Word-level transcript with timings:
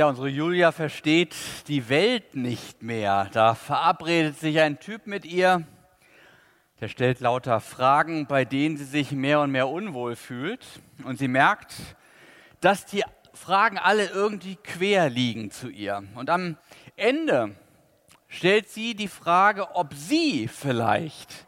Ja, 0.00 0.08
unsere 0.08 0.28
Julia 0.28 0.72
versteht 0.72 1.36
die 1.68 1.90
Welt 1.90 2.34
nicht 2.34 2.82
mehr. 2.82 3.28
Da 3.34 3.54
verabredet 3.54 4.40
sich 4.40 4.58
ein 4.58 4.80
Typ 4.80 5.06
mit 5.06 5.26
ihr, 5.26 5.66
der 6.80 6.88
stellt 6.88 7.20
lauter 7.20 7.60
Fragen, 7.60 8.26
bei 8.26 8.46
denen 8.46 8.78
sie 8.78 8.86
sich 8.86 9.12
mehr 9.12 9.40
und 9.40 9.50
mehr 9.50 9.68
unwohl 9.68 10.16
fühlt. 10.16 10.64
Und 11.04 11.18
sie 11.18 11.28
merkt, 11.28 11.74
dass 12.62 12.86
die 12.86 13.04
Fragen 13.34 13.76
alle 13.76 14.06
irgendwie 14.06 14.56
quer 14.56 15.10
liegen 15.10 15.50
zu 15.50 15.68
ihr. 15.68 16.02
Und 16.14 16.30
am 16.30 16.56
Ende 16.96 17.54
stellt 18.26 18.70
sie 18.70 18.94
die 18.94 19.06
Frage, 19.06 19.76
ob 19.76 19.92
sie 19.92 20.48
vielleicht 20.48 21.44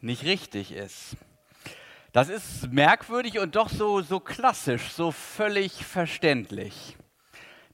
nicht 0.00 0.24
richtig 0.24 0.72
ist. 0.72 1.16
Das 2.10 2.28
ist 2.28 2.72
merkwürdig 2.72 3.38
und 3.38 3.54
doch 3.54 3.68
so, 3.68 4.02
so 4.02 4.18
klassisch, 4.18 4.90
so 4.90 5.12
völlig 5.12 5.84
verständlich. 5.84 6.96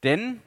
Denn 0.03 0.41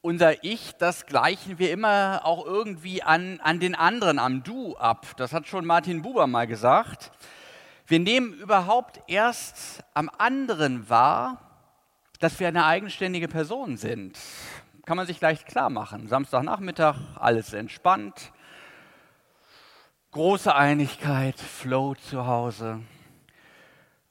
unser 0.00 0.44
Ich, 0.44 0.72
das 0.78 1.06
gleichen 1.06 1.58
wir 1.58 1.70
immer 1.70 2.22
auch 2.24 2.44
irgendwie 2.44 3.02
an, 3.02 3.40
an 3.40 3.60
den 3.60 3.74
anderen, 3.74 4.18
am 4.18 4.42
Du 4.42 4.76
ab. 4.76 5.06
Das 5.16 5.32
hat 5.32 5.46
schon 5.46 5.64
Martin 5.64 6.02
Buber 6.02 6.26
mal 6.26 6.46
gesagt. 6.46 7.10
Wir 7.86 7.98
nehmen 7.98 8.32
überhaupt 8.34 9.00
erst 9.06 9.84
am 9.94 10.10
anderen 10.18 10.88
wahr, 10.88 11.38
dass 12.20 12.38
wir 12.40 12.48
eine 12.48 12.64
eigenständige 12.64 13.28
Person 13.28 13.76
sind. 13.76 14.18
Kann 14.86 14.96
man 14.96 15.06
sich 15.06 15.20
leicht 15.20 15.46
klar 15.46 15.70
machen. 15.70 16.08
Samstagnachmittag, 16.08 16.96
alles 17.16 17.52
entspannt. 17.52 18.32
Große 20.12 20.54
Einigkeit, 20.54 21.38
Flow 21.38 21.94
zu 21.94 22.26
Hause 22.26 22.80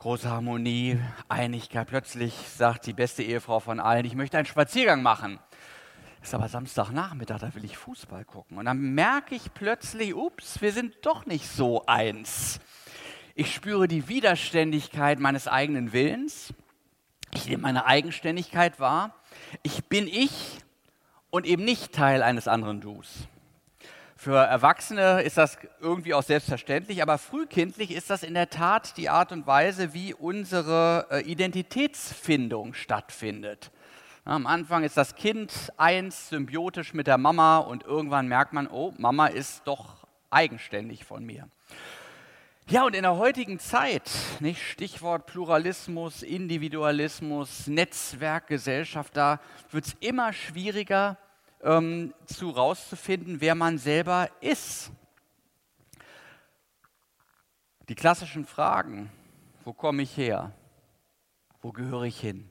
große 0.01 0.31
Harmonie, 0.31 0.99
Einigkeit. 1.29 1.87
Plötzlich 1.87 2.33
sagt 2.57 2.87
die 2.87 2.93
beste 2.93 3.21
Ehefrau 3.21 3.59
von 3.59 3.79
allen, 3.79 4.03
ich 4.03 4.15
möchte 4.15 4.35
einen 4.35 4.47
Spaziergang 4.47 5.03
machen. 5.03 5.37
Ist 6.23 6.33
aber 6.33 6.49
Samstagnachmittag, 6.49 7.37
da 7.37 7.53
will 7.53 7.63
ich 7.63 7.77
Fußball 7.77 8.25
gucken. 8.25 8.57
Und 8.57 8.65
dann 8.65 8.79
merke 8.95 9.35
ich 9.35 9.53
plötzlich, 9.53 10.15
ups, 10.15 10.59
wir 10.59 10.71
sind 10.71 10.95
doch 11.03 11.27
nicht 11.27 11.47
so 11.47 11.85
eins. 11.85 12.59
Ich 13.35 13.53
spüre 13.53 13.87
die 13.87 14.07
Widerständigkeit 14.07 15.19
meines 15.19 15.47
eigenen 15.47 15.93
Willens. 15.93 16.51
Ich 17.35 17.45
nehme 17.45 17.61
meine 17.61 17.85
Eigenständigkeit 17.85 18.79
wahr. 18.79 19.13
Ich 19.61 19.85
bin 19.85 20.07
ich 20.07 20.61
und 21.29 21.45
eben 21.45 21.63
nicht 21.63 21.93
Teil 21.93 22.23
eines 22.23 22.47
anderen 22.47 22.81
Dus. 22.81 23.27
Für 24.23 24.37
Erwachsene 24.37 25.23
ist 25.23 25.39
das 25.39 25.57
irgendwie 25.79 26.13
auch 26.13 26.21
selbstverständlich, 26.21 27.01
aber 27.01 27.17
frühkindlich 27.17 27.89
ist 27.89 28.11
das 28.11 28.21
in 28.21 28.35
der 28.35 28.51
Tat 28.51 28.95
die 28.97 29.09
Art 29.09 29.31
und 29.31 29.47
Weise, 29.47 29.95
wie 29.95 30.13
unsere 30.13 31.07
äh, 31.09 31.21
Identitätsfindung 31.21 32.75
stattfindet. 32.75 33.71
Am 34.23 34.45
Anfang 34.45 34.83
ist 34.83 34.95
das 34.95 35.15
Kind 35.15 35.73
eins 35.75 36.29
symbiotisch 36.29 36.93
mit 36.93 37.07
der 37.07 37.17
Mama 37.17 37.57
und 37.57 37.83
irgendwann 37.83 38.27
merkt 38.27 38.53
man, 38.53 38.67
oh, 38.67 38.93
Mama 38.99 39.25
ist 39.25 39.63
doch 39.65 40.05
eigenständig 40.29 41.03
von 41.03 41.25
mir. 41.25 41.47
Ja, 42.69 42.85
und 42.85 42.95
in 42.95 43.01
der 43.01 43.17
heutigen 43.17 43.57
Zeit, 43.57 44.07
nicht 44.39 44.61
Stichwort 44.61 45.25
Pluralismus, 45.25 46.21
Individualismus, 46.21 47.65
Netzwerkgesellschaft, 47.65 49.17
da 49.17 49.39
wird 49.71 49.87
es 49.87 49.95
immer 49.99 50.31
schwieriger, 50.31 51.17
ähm, 51.63 52.13
zu 52.25 52.49
rauszufinden, 52.49 53.41
wer 53.41 53.55
man 53.55 53.77
selber 53.77 54.29
ist. 54.41 54.91
Die 57.89 57.95
klassischen 57.95 58.45
Fragen, 58.45 59.11
wo 59.65 59.73
komme 59.73 60.01
ich 60.01 60.15
her? 60.15 60.51
Wo 61.61 61.71
gehöre 61.71 62.03
ich 62.03 62.19
hin? 62.19 62.49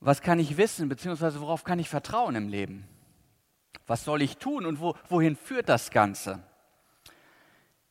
Was 0.00 0.20
kann 0.20 0.38
ich 0.38 0.56
wissen, 0.56 0.88
beziehungsweise 0.88 1.40
worauf 1.40 1.64
kann 1.64 1.78
ich 1.78 1.88
vertrauen 1.88 2.34
im 2.34 2.48
Leben? 2.48 2.86
Was 3.86 4.04
soll 4.04 4.20
ich 4.22 4.36
tun 4.38 4.66
und 4.66 4.80
wo, 4.80 4.94
wohin 5.08 5.36
führt 5.36 5.68
das 5.68 5.90
Ganze? 5.90 6.42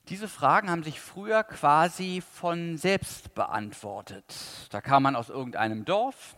Diese 0.10 0.28
Fragen 0.28 0.70
haben 0.70 0.84
sich 0.84 1.00
früher 1.00 1.44
quasi 1.44 2.22
von 2.22 2.78
selbst 2.78 3.34
beantwortet. 3.34 4.36
Da 4.70 4.82
kam 4.82 5.04
man 5.04 5.16
aus 5.16 5.30
irgendeinem 5.30 5.84
Dorf, 5.84 6.36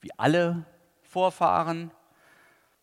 wie 0.00 0.10
alle 0.18 0.66
Vorfahren. 1.14 1.92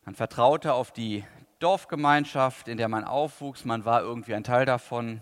Man 0.06 0.16
vertraute 0.16 0.74
auf 0.74 0.94
die 0.94 1.26
Dorfgemeinschaft, 1.60 2.70
in 2.70 2.78
der 2.78 2.88
man 2.88 3.04
aufwuchs. 3.04 3.66
Man 3.66 3.84
war 3.84 4.04
irgendwie 4.04 4.34
ein 4.34 4.46
Teil 4.46 4.66
davon. 4.66 5.20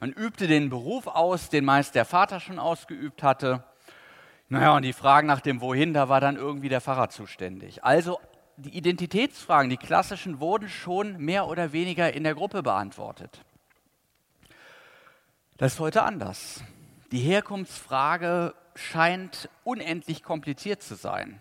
Man 0.00 0.10
übte 0.10 0.48
den 0.48 0.68
Beruf 0.68 1.06
aus, 1.06 1.48
den 1.48 1.64
meist 1.64 1.94
der 1.94 2.04
Vater 2.04 2.40
schon 2.40 2.58
ausgeübt 2.58 3.22
hatte. 3.22 3.62
Naja, 4.48 4.74
und 4.74 4.82
die 4.82 4.92
Fragen 4.92 5.28
nach 5.28 5.40
dem 5.40 5.60
Wohin, 5.60 5.94
da 5.94 6.08
war 6.08 6.20
dann 6.20 6.34
irgendwie 6.34 6.68
der 6.68 6.80
Pfarrer 6.80 7.08
zuständig. 7.08 7.84
Also 7.84 8.18
die 8.56 8.76
Identitätsfragen, 8.76 9.70
die 9.70 9.76
klassischen, 9.76 10.40
wurden 10.40 10.68
schon 10.68 11.18
mehr 11.18 11.46
oder 11.46 11.72
weniger 11.72 12.12
in 12.12 12.24
der 12.24 12.34
Gruppe 12.34 12.64
beantwortet. 12.64 13.44
Das 15.56 15.74
ist 15.74 15.78
heute 15.78 16.02
anders. 16.02 16.64
Die 17.12 17.20
Herkunftsfrage 17.20 18.54
scheint 18.74 19.48
unendlich 19.62 20.24
kompliziert 20.24 20.82
zu 20.82 20.96
sein 20.96 21.40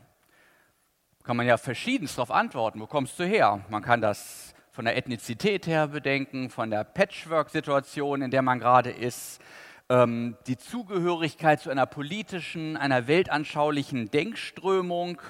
kann 1.24 1.38
man 1.38 1.46
ja 1.46 1.57
verschiedenst 1.57 2.18
darauf 2.18 2.31
antworten. 2.31 2.80
Wo 2.80 2.88
kommst 2.88 3.19
du 3.19 3.24
her? 3.24 3.63
Man 3.69 3.81
kann 3.81 4.02
das 4.02 4.53
von 4.72 4.85
der 4.85 4.96
Ethnizität 4.96 5.68
her 5.68 5.88
bedenken, 5.88 6.50
von 6.50 6.69
der 6.69 6.84
Patchwork-Situation, 6.84 8.22
in 8.22 8.31
der 8.31 8.41
man 8.41 8.59
gerade 8.59 8.91
ist, 8.91 9.41
ähm, 9.90 10.38
die 10.47 10.58
Zugehörigkeit 10.58 11.59
zu 11.59 11.69
einer 11.69 11.85
politischen, 11.85 12.78
einer 12.78 13.08
weltanschaulichen 13.08 14.09
Denkströmung. 14.12 15.22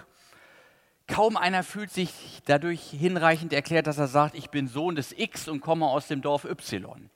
Kaum 1.07 1.37
einer 1.37 1.63
fühlt 1.63 1.91
sich 1.91 2.41
dadurch 2.45 2.81
hinreichend 2.91 3.53
erklärt, 3.53 3.87
dass 3.87 3.97
er 3.97 4.07
sagt, 4.07 4.35
ich 4.35 4.49
bin 4.49 4.67
Sohn 4.67 4.95
des 4.95 5.17
X 5.17 5.47
und 5.47 5.61
komme 5.61 5.87
aus 5.87 6.07
dem 6.07 6.21
Dorf 6.21 6.45
Y. 6.45 7.09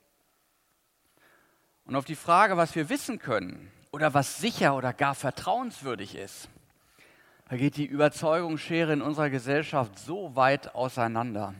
Und 1.84 1.96
auf 1.96 2.04
die 2.04 2.16
Frage, 2.16 2.56
was 2.56 2.74
wir 2.74 2.88
wissen 2.88 3.18
können 3.18 3.70
oder 3.92 4.14
was 4.14 4.38
sicher 4.38 4.74
oder 4.74 4.92
gar 4.92 5.14
vertrauenswürdig 5.14 6.16
ist, 6.16 6.48
da 7.48 7.56
geht 7.56 7.76
die 7.76 7.84
Überzeugungsschere 7.84 8.92
in 8.92 9.02
unserer 9.02 9.30
Gesellschaft 9.30 9.98
so 9.98 10.34
weit 10.34 10.74
auseinander. 10.74 11.54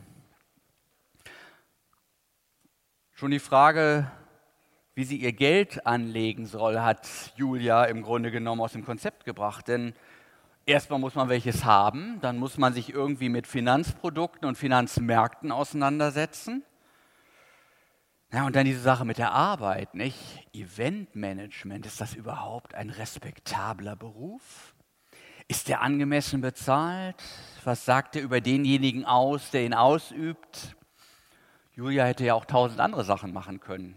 Schon 3.13 3.31
die 3.31 3.39
Frage, 3.39 4.11
wie 4.95 5.05
sie 5.05 5.17
ihr 5.17 5.33
Geld 5.33 5.87
anlegen 5.87 6.47
soll, 6.47 6.81
hat 6.81 7.09
Julia 7.37 7.85
im 7.85 8.03
Grunde 8.03 8.31
genommen 8.31 8.61
aus 8.61 8.73
dem 8.73 8.85
Konzept 8.85 9.25
gebracht. 9.25 9.69
Denn 9.69 9.95
erstmal 10.67 10.99
muss 10.99 11.15
man 11.15 11.29
welches 11.29 11.65
haben, 11.65 12.19
dann 12.21 12.39
muss 12.39 12.59
man 12.59 12.73
sich 12.73 12.93
irgendwie 12.93 13.29
mit 13.29 13.47
Finanzprodukten 13.47 14.49
und 14.49 14.57
Finanzmärkten 14.57 15.53
auseinandersetzen. 15.53 16.65
Ja, 18.33 18.47
und 18.47 18.57
dann 18.57 18.65
diese 18.65 18.81
Sache 18.81 19.05
mit 19.05 19.19
der 19.19 19.33
Arbeit, 19.33 19.95
nicht? 19.95 20.49
Eventmanagement, 20.53 21.87
ist 21.87 22.01
das 22.01 22.15
überhaupt 22.15 22.75
ein 22.75 22.91
respektabler 22.91 23.95
Beruf? 23.95 24.74
Ist 25.47 25.69
er 25.69 25.83
angemessen 25.83 26.41
bezahlt? 26.41 27.23
Was 27.65 27.85
sagt 27.85 28.17
er 28.17 28.23
über 28.23 28.41
denjenigen 28.41 29.05
aus, 29.05 29.51
der 29.51 29.65
ihn 29.65 29.75
ausübt? 29.75 30.75
Julia 31.75 32.05
hätte 32.05 32.25
ja 32.25 32.35
auch 32.35 32.45
tausend 32.45 32.81
andere 32.81 33.05
Sachen 33.05 33.33
machen 33.33 33.61
können. 33.61 33.97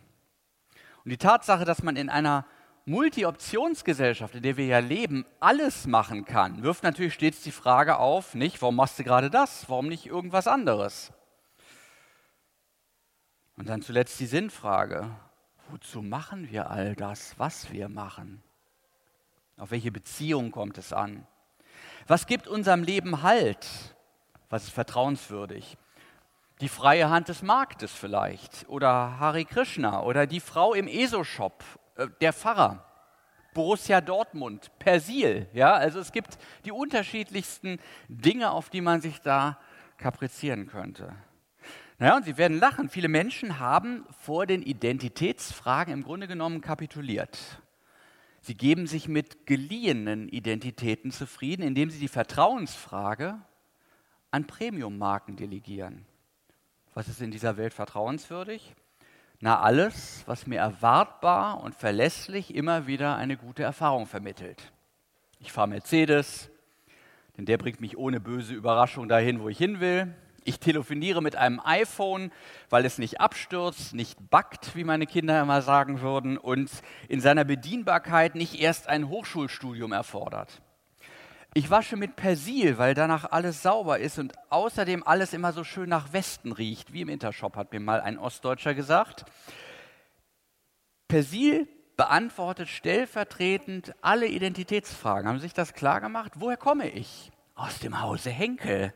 Und 1.04 1.12
die 1.12 1.18
Tatsache, 1.18 1.64
dass 1.64 1.84
man 1.84 1.96
in 1.96 2.10
einer 2.10 2.46
Multi-Optionsgesellschaft, 2.86 4.36
in 4.36 4.44
der 4.44 4.58
wir 4.58 4.66
ja 4.66 4.80
leben, 4.80 5.26
alles 5.40 5.88
machen 5.88 6.26
kann, 6.26 6.64
wirft 6.64 6.84
natürlich 6.84 7.14
stets 7.14 7.42
die 7.42 7.52
Frage 7.52 7.98
auf, 7.98 8.34
nicht, 8.34 8.62
warum 8.62 8.78
machst 8.78 9.00
du 9.00 9.04
gerade 9.04 9.30
das? 9.30 9.70
Warum 9.70 9.88
nicht 9.88 10.06
irgendwas 10.06 10.48
anderes? 10.48 11.12
Und 13.58 13.70
dann 13.70 13.82
zuletzt 13.82 14.20
die 14.20 14.26
Sinnfrage, 14.26 15.10
wozu 15.70 16.02
machen 16.02 16.50
wir 16.50 16.70
all 16.70 16.96
das, 16.96 17.38
was 17.38 17.72
wir 17.72 17.90
machen? 17.90 18.42
Auf 19.58 19.72
welche 19.72 19.92
Beziehung 19.92 20.52
kommt 20.52 20.78
es 20.78 20.94
an? 20.94 21.26
Was 22.08 22.26
gibt 22.26 22.48
unserem 22.48 22.84
Leben 22.84 23.22
Halt? 23.22 23.68
Was 24.50 24.64
ist 24.64 24.74
vertrauenswürdig? 24.74 25.78
Die 26.62 26.70
freie 26.70 27.10
Hand 27.10 27.28
des 27.28 27.42
Marktes 27.42 27.92
vielleicht 27.92 28.66
oder 28.70 29.20
Hari 29.20 29.44
Krishna 29.44 30.02
oder 30.02 30.26
die 30.26 30.40
Frau 30.40 30.74
im 30.74 30.88
ESO-Shop, 30.88 31.66
äh, 31.98 32.08
der 32.22 32.32
Pfarrer, 32.32 32.86
Borussia 33.54 34.00
Dortmund, 34.00 34.72
Persil. 34.80 35.48
Ja? 35.52 35.74
Also 35.74 36.00
es 36.00 36.14
gibt 36.14 36.38
die 36.64 36.72
unterschiedlichsten 36.72 37.78
Dinge, 38.08 38.52
auf 38.52 38.70
die 38.70 38.82
man 38.82 39.02
sich 39.02 39.20
da 39.20 39.60
kaprizieren 39.98 40.68
könnte. 40.68 41.14
Naja, 42.00 42.16
und 42.16 42.24
Sie 42.24 42.38
werden 42.38 42.58
lachen. 42.58 42.88
Viele 42.88 43.10
Menschen 43.10 43.60
haben 43.60 44.06
vor 44.22 44.46
den 44.46 44.62
Identitätsfragen 44.62 45.94
im 45.94 46.04
Grunde 46.04 46.28
genommen 46.28 46.62
kapituliert. 46.62 47.38
Sie 48.48 48.56
geben 48.56 48.88
sich 48.88 49.10
mit 49.10 49.46
geliehenen 49.46 50.30
Identitäten 50.30 51.12
zufrieden, 51.12 51.64
indem 51.64 51.90
sie 51.90 52.00
die 52.00 52.08
Vertrauensfrage 52.08 53.42
an 54.32 54.48
Premium-Marken 54.48 55.36
delegieren. 55.36 56.06
Was 56.94 57.10
ist 57.10 57.22
in 57.22 57.30
dieser 57.30 57.58
Welt 57.58 57.74
vertrauenswürdig? 57.74 58.74
Na, 59.42 59.60
alles, 59.60 60.24
was 60.28 60.48
mir 60.48 60.60
erwartbar 60.60 61.62
und 61.62 61.76
verlässlich 61.76 62.56
immer 62.56 62.88
wieder 62.88 63.18
eine 63.18 63.36
gute 63.36 63.64
Erfahrung 63.64 64.06
vermittelt. 64.06 64.72
Ich 65.42 65.52
fahre 65.52 65.68
Mercedes, 65.68 66.50
denn 67.36 67.46
der 67.46 67.58
bringt 67.58 67.82
mich 67.82 67.98
ohne 67.98 68.22
böse 68.22 68.54
Überraschung 68.54 69.10
dahin, 69.10 69.42
wo 69.42 69.50
ich 69.50 69.58
hin 69.58 69.82
will. 69.82 70.16
Ich 70.48 70.62
telefoniere 70.62 71.22
mit 71.22 71.36
einem 71.36 71.60
iPhone, 71.60 72.32
weil 72.70 72.86
es 72.86 73.00
nicht 73.00 73.20
abstürzt, 73.20 73.94
nicht 73.94 74.30
backt, 74.30 74.78
wie 74.78 74.86
meine 74.86 75.06
Kinder 75.06 75.42
immer 75.42 75.62
sagen 75.62 76.00
würden, 76.00 76.38
und 76.38 76.72
in 77.10 77.20
seiner 77.20 77.44
Bedienbarkeit 77.44 78.34
nicht 78.34 78.62
erst 78.62 78.88
ein 78.88 79.10
Hochschulstudium 79.10 79.92
erfordert. 79.92 80.62
Ich 81.54 81.70
wasche 81.70 81.98
mit 81.98 82.16
Persil, 82.16 82.78
weil 82.78 82.94
danach 82.94 83.30
alles 83.30 83.62
sauber 83.62 84.00
ist 84.00 84.20
und 84.20 84.36
außerdem 84.50 85.06
alles 85.06 85.34
immer 85.34 85.52
so 85.52 85.66
schön 85.66 85.90
nach 85.90 86.14
Westen 86.14 86.54
riecht, 86.54 86.94
wie 86.94 87.02
im 87.02 87.10
Intershop, 87.10 87.58
hat 87.58 87.74
mir 87.74 87.82
mal 87.82 88.00
ein 88.00 88.18
Ostdeutscher 88.18 88.74
gesagt. 88.74 89.26
Persil 91.10 91.68
beantwortet 91.98 92.70
stellvertretend 92.70 93.94
alle 94.02 94.28
Identitätsfragen. 94.28 95.28
Haben 95.28 95.40
Sie 95.40 95.48
sich 95.48 95.54
das 95.54 95.74
klar 95.74 96.00
gemacht? 96.00 96.32
Woher 96.36 96.56
komme 96.56 96.88
ich? 96.90 97.34
Aus 97.58 97.80
dem 97.80 98.02
Hause 98.02 98.30
Henkel. 98.30 98.94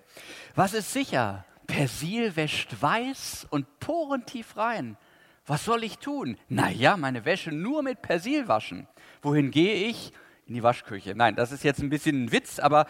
Was 0.55 0.73
ist 0.73 0.93
sicher? 0.93 1.43
Persil 1.67 2.37
wäscht 2.37 2.81
weiß 2.81 3.45
und 3.49 3.79
porentief 3.81 4.55
rein. 4.55 4.97
Was 5.45 5.65
soll 5.65 5.83
ich 5.83 5.97
tun? 5.97 6.37
Naja, 6.47 6.95
meine 6.95 7.25
Wäsche 7.25 7.51
nur 7.51 7.83
mit 7.83 8.01
Persil 8.01 8.47
waschen. 8.47 8.87
Wohin 9.21 9.51
gehe 9.51 9.89
ich? 9.89 10.13
in 10.51 10.55
die 10.55 10.63
Waschküche. 10.63 11.15
Nein, 11.15 11.35
das 11.37 11.53
ist 11.53 11.63
jetzt 11.63 11.81
ein 11.81 11.89
bisschen 11.89 12.25
ein 12.25 12.31
Witz, 12.33 12.59
aber 12.59 12.85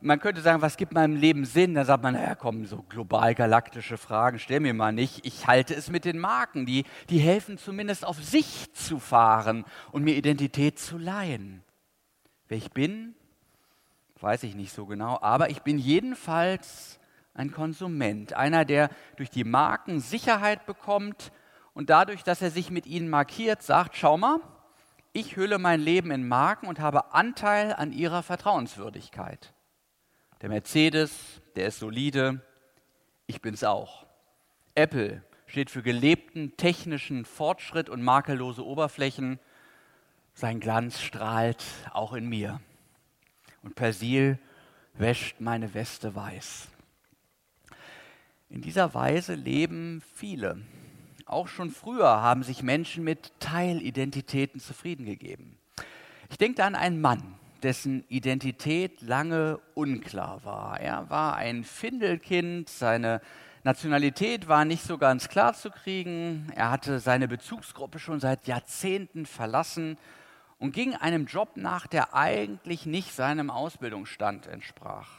man 0.00 0.18
könnte 0.18 0.40
sagen, 0.40 0.62
was 0.62 0.76
gibt 0.76 0.92
meinem 0.92 1.14
Leben 1.14 1.44
Sinn? 1.44 1.74
Da 1.74 1.84
sagt 1.84 2.02
man, 2.02 2.14
naja, 2.14 2.34
komm, 2.34 2.66
so 2.66 2.82
global 2.88 3.36
galaktische 3.36 3.96
Fragen, 3.96 4.40
stell 4.40 4.58
mir 4.58 4.74
mal 4.74 4.92
nicht. 4.92 5.24
Ich 5.24 5.46
halte 5.46 5.74
es 5.76 5.90
mit 5.90 6.04
den 6.04 6.18
Marken, 6.18 6.66
die, 6.66 6.84
die 7.10 7.18
helfen 7.18 7.56
zumindest 7.56 8.04
auf 8.04 8.22
Sicht 8.22 8.76
zu 8.76 8.98
fahren 8.98 9.64
und 9.92 10.02
mir 10.02 10.16
Identität 10.16 10.80
zu 10.80 10.98
leihen. 10.98 11.62
Wer 12.48 12.58
ich 12.58 12.72
bin, 12.72 13.14
weiß 14.22 14.44
ich 14.44 14.54
nicht 14.54 14.72
so 14.72 14.86
genau, 14.86 15.18
aber 15.20 15.50
ich 15.50 15.62
bin 15.62 15.78
jedenfalls 15.78 16.98
ein 17.34 17.50
Konsument, 17.50 18.32
einer, 18.32 18.64
der 18.64 18.90
durch 19.16 19.30
die 19.30 19.44
Marken 19.44 20.00
Sicherheit 20.00 20.66
bekommt 20.66 21.32
und 21.72 21.90
dadurch, 21.90 22.22
dass 22.22 22.40
er 22.40 22.50
sich 22.50 22.70
mit 22.70 22.86
ihnen 22.86 23.08
markiert, 23.08 23.62
sagt, 23.62 23.96
schau 23.96 24.16
mal, 24.16 24.38
ich 25.12 25.36
hülle 25.36 25.58
mein 25.58 25.80
Leben 25.80 26.10
in 26.10 26.26
Marken 26.26 26.66
und 26.66 26.80
habe 26.80 27.12
Anteil 27.12 27.72
an 27.72 27.92
ihrer 27.92 28.22
Vertrauenswürdigkeit. 28.22 29.52
Der 30.42 30.48
Mercedes, 30.48 31.40
der 31.56 31.68
ist 31.68 31.78
solide, 31.78 32.40
ich 33.26 33.40
bin's 33.40 33.64
auch. 33.64 34.06
Apple 34.74 35.24
steht 35.46 35.70
für 35.70 35.82
gelebten 35.82 36.56
technischen 36.56 37.24
Fortschritt 37.24 37.88
und 37.88 38.02
makellose 38.02 38.64
Oberflächen. 38.64 39.38
Sein 40.34 40.58
Glanz 40.58 41.00
strahlt 41.00 41.64
auch 41.92 42.12
in 42.12 42.28
mir. 42.28 42.60
Und 43.64 43.74
Persil 43.74 44.38
wäscht 44.94 45.40
meine 45.40 45.74
Weste 45.74 46.14
weiß. 46.14 46.68
In 48.50 48.62
dieser 48.62 48.94
Weise 48.94 49.34
leben 49.34 50.02
viele 50.14 50.62
auch 51.26 51.48
schon 51.48 51.70
früher 51.70 52.06
haben 52.06 52.42
sich 52.42 52.62
Menschen 52.62 53.04
mit 53.04 53.32
Teilidentitäten 53.40 54.60
zufrieden 54.60 55.06
gegeben. 55.06 55.58
Ich 56.30 56.38
denke 56.38 56.64
an 56.64 56.74
einen 56.74 57.00
Mann, 57.00 57.22
dessen 57.62 58.04
Identität 58.08 59.00
lange 59.00 59.58
unklar 59.74 60.44
war. 60.44 60.80
Er 60.80 61.08
war 61.08 61.36
ein 61.36 61.64
Findelkind, 61.64 62.68
seine 62.68 63.20
Nationalität 63.62 64.48
war 64.48 64.66
nicht 64.66 64.84
so 64.84 64.98
ganz 64.98 65.28
klar 65.28 65.54
zu 65.54 65.70
kriegen. 65.70 66.52
Er 66.54 66.70
hatte 66.70 67.00
seine 67.00 67.26
Bezugsgruppe 67.26 67.98
schon 67.98 68.20
seit 68.20 68.46
Jahrzehnten 68.46 69.24
verlassen 69.24 69.96
und 70.64 70.72
ging 70.72 70.94
einem 70.94 71.26
Job 71.26 71.56
nach, 71.56 71.86
der 71.86 72.14
eigentlich 72.14 72.86
nicht 72.86 73.14
seinem 73.14 73.50
Ausbildungsstand 73.50 74.46
entsprach. 74.46 75.10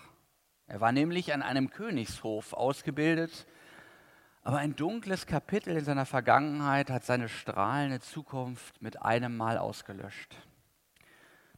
Er 0.67 0.81
war 0.81 0.91
nämlich 0.91 1.33
an 1.33 1.41
einem 1.41 1.69
Königshof 1.69 2.53
ausgebildet 2.53 3.45
aber 4.45 4.59
ein 4.59 4.75
dunkles 4.75 5.25
Kapitel 5.25 5.75
in 5.75 5.83
seiner 5.83 6.05
Vergangenheit 6.05 6.91
hat 6.91 7.03
seine 7.03 7.29
strahlende 7.29 7.99
Zukunft 7.99 8.79
mit 8.79 9.01
einem 9.01 9.35
Mal 9.35 9.57
ausgelöscht. 9.57 10.35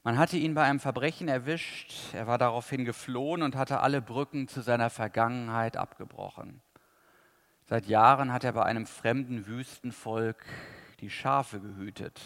Man 0.03 0.17
hatte 0.17 0.37
ihn 0.37 0.53
bei 0.53 0.63
einem 0.63 0.79
Verbrechen 0.79 1.27
erwischt, 1.27 1.93
er 2.13 2.27
war 2.27 2.37
daraufhin 2.37 2.85
geflohen 2.85 3.43
und 3.43 3.57
hatte 3.57 3.81
alle 3.81 4.01
Brücken 4.01 4.47
zu 4.47 4.61
seiner 4.61 4.89
Vergangenheit 4.89 5.75
abgebrochen. 5.75 6.61
Seit 7.65 7.87
Jahren 7.87 8.31
hat 8.31 8.45
er 8.45 8.53
bei 8.53 8.63
einem 8.63 8.85
fremden 8.85 9.47
Wüstenvolk 9.47 10.45
die 11.01 11.09
Schafe 11.09 11.59
gehütet. 11.59 12.21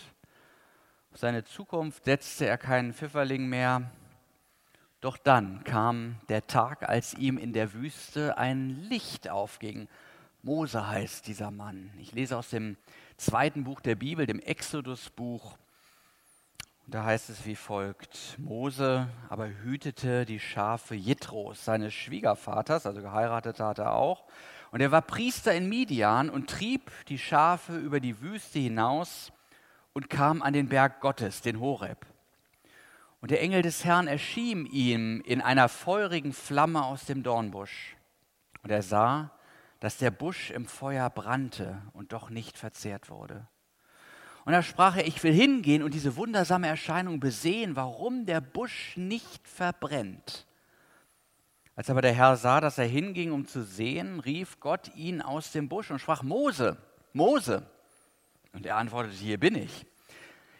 Auf 1.12 1.20
seine 1.20 1.44
Zukunft 1.44 2.06
setzte 2.06 2.46
er 2.48 2.58
keinen 2.58 2.94
Pfifferling 2.94 3.48
mehr. 3.48 3.92
Doch 5.02 5.18
dann 5.18 5.64
kam 5.64 6.18
der 6.30 6.48
Tag, 6.48 6.88
als 6.88 7.14
ihm 7.14 7.38
in 7.38 7.54
der 7.54 7.74
Wüste 7.74 8.38
ein 8.38 8.70
Licht 8.90 9.30
aufging 9.30 9.88
Mose 10.44 10.88
heißt 10.88 11.28
dieser 11.28 11.52
Mann. 11.52 11.92
Ich 12.00 12.14
lese 12.14 12.36
aus 12.36 12.50
dem 12.50 12.76
zweiten 13.16 13.64
Buch 13.64 13.80
der 13.80 13.94
Bibel, 13.94 14.26
dem 14.26 14.40
Exodus-Buch. 14.40 15.56
Da 16.88 17.04
heißt 17.04 17.30
es 17.30 17.46
wie 17.46 17.56
folgt: 17.56 18.40
Mose 18.40 19.08
aber 19.30 19.50
hütete 19.50 20.26
die 20.26 20.40
Schafe 20.40 20.96
Jitros, 20.96 21.64
seines 21.64 21.94
Schwiegervaters, 21.94 22.88
also 22.88 23.02
geheiratet 23.02 23.60
hat 23.60 23.78
er 23.78 23.94
auch. 23.94 24.26
Und 24.72 24.82
er 24.82 24.92
war 24.92 25.04
Priester 25.04 25.54
in 25.54 25.70
Midian 25.70 26.30
und 26.32 26.50
trieb 26.50 26.92
die 27.08 27.20
Schafe 27.20 27.78
über 27.78 28.00
die 28.00 28.20
Wüste 28.20 28.58
hinaus 28.58 29.32
und 29.94 30.10
kam 30.10 30.42
an 30.42 30.54
den 30.54 30.70
Berg 30.70 31.02
Gottes, 31.02 31.42
den 31.42 31.60
Horeb. 31.60 32.06
Und 33.22 33.32
der 33.32 33.42
Engel 33.42 33.62
des 33.62 33.86
Herrn 33.86 34.08
erschien 34.08 34.66
ihm 34.66 35.22
in 35.22 35.42
einer 35.42 35.70
feurigen 35.70 36.34
Flamme 36.34 36.84
aus 36.84 37.06
dem 37.06 37.24
Dornbusch. 37.24 37.96
Und 38.64 38.72
er 38.72 38.82
sah, 38.82 39.32
dass 39.80 39.98
der 39.98 40.12
Busch 40.12 40.52
im 40.52 40.66
Feuer 40.66 41.10
brannte 41.10 41.82
und 41.94 42.14
doch 42.14 42.30
nicht 42.30 42.58
verzehrt 42.58 43.10
wurde. 43.10 43.48
Und 44.44 44.54
da 44.54 44.64
sprach 44.64 44.98
er, 44.98 45.06
ich 45.06 45.24
will 45.24 45.34
hingehen 45.34 45.84
und 45.84 45.94
diese 45.94 46.16
wundersame 46.16 46.68
Erscheinung 46.68 47.20
besehen, 47.20 47.76
warum 47.76 48.26
der 48.26 48.42
Busch 48.42 48.98
nicht 48.98 49.48
verbrennt. 49.48 50.48
Als 51.76 51.90
aber 51.90 52.02
der 52.02 52.14
Herr 52.14 52.36
sah, 52.38 52.60
dass 52.60 52.78
er 52.78 52.86
hinging, 52.86 53.32
um 53.32 53.46
zu 53.46 53.64
sehen, 53.64 54.20
rief 54.20 54.60
Gott 54.60 54.94
ihn 54.96 55.22
aus 55.22 55.52
dem 55.52 55.70
Busch 55.70 55.92
und 55.92 56.00
sprach, 56.00 56.24
Mose, 56.24 56.78
Mose. 57.14 57.68
Und 58.54 58.66
er 58.66 58.78
antwortete, 58.78 59.16
hier 59.16 59.40
bin 59.40 59.56
ich. 59.56 59.86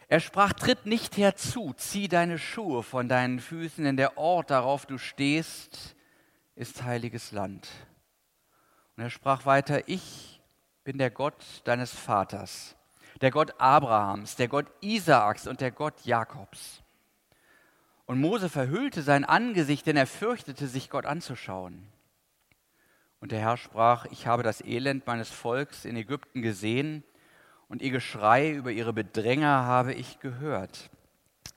Er 0.08 0.20
sprach, 0.20 0.52
tritt 0.52 0.84
nicht 0.84 1.16
herzu, 1.16 1.72
zieh 1.76 2.06
deine 2.06 2.38
Schuhe 2.38 2.82
von 2.82 3.08
deinen 3.08 3.40
Füßen, 3.40 3.84
denn 3.84 3.96
der 3.96 4.18
Ort, 4.18 4.50
darauf 4.50 4.84
du 4.84 4.98
stehst, 4.98 5.96
ist 6.54 6.82
heiliges 6.82 7.32
Land. 7.32 7.68
Und 8.96 9.04
er 9.04 9.10
sprach 9.10 9.46
weiter, 9.46 9.88
ich 9.88 10.42
bin 10.84 10.98
der 10.98 11.10
Gott 11.10 11.62
deines 11.64 11.94
Vaters, 11.94 12.76
der 13.22 13.30
Gott 13.30 13.54
Abrahams, 13.58 14.36
der 14.36 14.48
Gott 14.48 14.66
Isaaks 14.82 15.46
und 15.46 15.62
der 15.62 15.70
Gott 15.70 16.04
Jakobs. 16.04 16.82
Und 18.04 18.20
Mose 18.20 18.50
verhüllte 18.50 19.00
sein 19.00 19.24
Angesicht, 19.24 19.86
denn 19.86 19.96
er 19.96 20.06
fürchtete 20.06 20.66
sich, 20.66 20.90
Gott 20.90 21.06
anzuschauen. 21.06 21.88
Und 23.20 23.32
der 23.32 23.40
Herr 23.40 23.56
sprach, 23.56 24.04
ich 24.10 24.26
habe 24.26 24.42
das 24.42 24.60
Elend 24.60 25.06
meines 25.06 25.30
Volks 25.30 25.86
in 25.86 25.96
Ägypten 25.96 26.42
gesehen 26.42 27.04
und 27.72 27.80
ihr 27.80 27.90
Geschrei 27.90 28.52
über 28.52 28.70
ihre 28.70 28.92
Bedränger 28.92 29.64
habe 29.64 29.94
ich 29.94 30.20
gehört. 30.20 30.90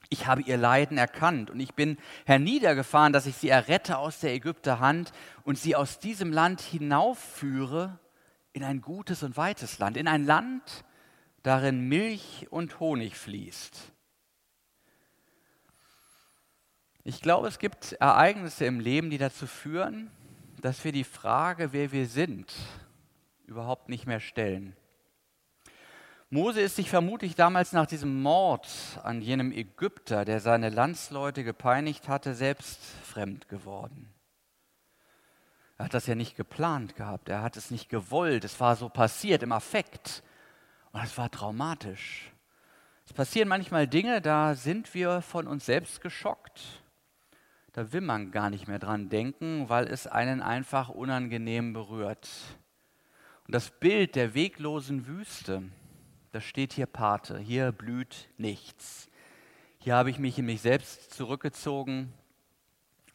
Ich 0.07 0.27
habe 0.27 0.43
ihr 0.43 0.55
Leiden 0.55 0.97
erkannt 0.97 1.49
und 1.49 1.59
ich 1.59 1.73
bin 1.73 1.97
herniedergefahren, 2.25 3.11
dass 3.11 3.25
ich 3.25 3.35
sie 3.35 3.49
errette 3.49 3.97
aus 3.97 4.21
der 4.21 4.33
Ägypter 4.33 4.79
Hand 4.79 5.11
und 5.43 5.57
sie 5.57 5.75
aus 5.75 5.99
diesem 5.99 6.31
Land 6.31 6.61
hinaufführe 6.61 7.99
in 8.53 8.63
ein 8.63 8.79
gutes 8.79 9.23
und 9.23 9.35
weites 9.35 9.77
Land, 9.77 9.97
in 9.97 10.07
ein 10.07 10.25
Land, 10.25 10.85
darin 11.43 11.89
Milch 11.89 12.47
und 12.49 12.79
Honig 12.79 13.17
fließt. 13.17 13.91
Ich 17.03 17.19
glaube, 17.19 17.49
es 17.49 17.59
gibt 17.59 17.91
Ereignisse 17.91 18.63
im 18.63 18.79
Leben, 18.79 19.09
die 19.09 19.17
dazu 19.17 19.47
führen, 19.47 20.09
dass 20.61 20.85
wir 20.85 20.93
die 20.93 21.03
Frage, 21.03 21.73
wer 21.73 21.91
wir 21.91 22.07
sind, 22.07 22.53
überhaupt 23.47 23.89
nicht 23.89 24.07
mehr 24.07 24.21
stellen. 24.21 24.77
Mose 26.29 26.61
ist 26.61 26.75
sich 26.75 26.89
vermutlich 26.89 27.35
damals 27.35 27.71
nach 27.71 27.85
diesem 27.85 28.21
Mord 28.21 28.67
an 29.03 29.21
jenem 29.21 29.51
Ägypter, 29.51 30.25
der 30.25 30.39
seine 30.39 30.69
Landsleute 30.69 31.43
gepeinigt 31.43 32.07
hatte, 32.07 32.33
selbst 32.33 32.83
fremd 33.03 33.47
geworden. 33.47 34.11
Er 35.77 35.85
hat 35.85 35.93
das 35.93 36.07
ja 36.07 36.15
nicht 36.15 36.35
geplant 36.35 36.95
gehabt, 36.95 37.29
er 37.29 37.41
hat 37.41 37.57
es 37.57 37.69
nicht 37.69 37.89
gewollt, 37.89 38.43
es 38.43 38.59
war 38.59 38.75
so 38.75 38.89
passiert 38.89 39.43
im 39.43 39.51
Affekt 39.51 40.23
und 40.93 41.03
es 41.03 41.17
war 41.17 41.29
traumatisch. 41.29 42.31
Es 43.05 43.13
passieren 43.13 43.47
manchmal 43.47 43.87
Dinge, 43.87 44.19
da 44.19 44.55
sind 44.55 44.93
wir 44.93 45.21
von 45.21 45.47
uns 45.47 45.65
selbst 45.65 46.01
geschockt. 46.01 46.81
Da 47.73 47.91
will 47.91 48.01
man 48.01 48.31
gar 48.31 48.49
nicht 48.49 48.67
mehr 48.67 48.79
dran 48.79 49.09
denken, 49.09 49.69
weil 49.69 49.87
es 49.87 50.07
einen 50.07 50.41
einfach 50.41 50.89
unangenehm 50.89 51.73
berührt. 51.73 52.29
Und 53.45 53.53
das 53.53 53.69
Bild 53.69 54.15
der 54.15 54.33
weglosen 54.33 55.05
Wüste, 55.05 55.63
das 56.35 56.43
steht 56.43 56.73
hier 56.73 56.85
Pate, 56.85 57.39
hier 57.39 57.71
blüht 57.71 58.27
nichts. 58.37 59.07
Hier 59.79 59.95
habe 59.95 60.09
ich 60.09 60.19
mich 60.19 60.37
in 60.37 60.45
mich 60.45 60.59
selbst 60.59 61.13
zurückgezogen 61.13 62.11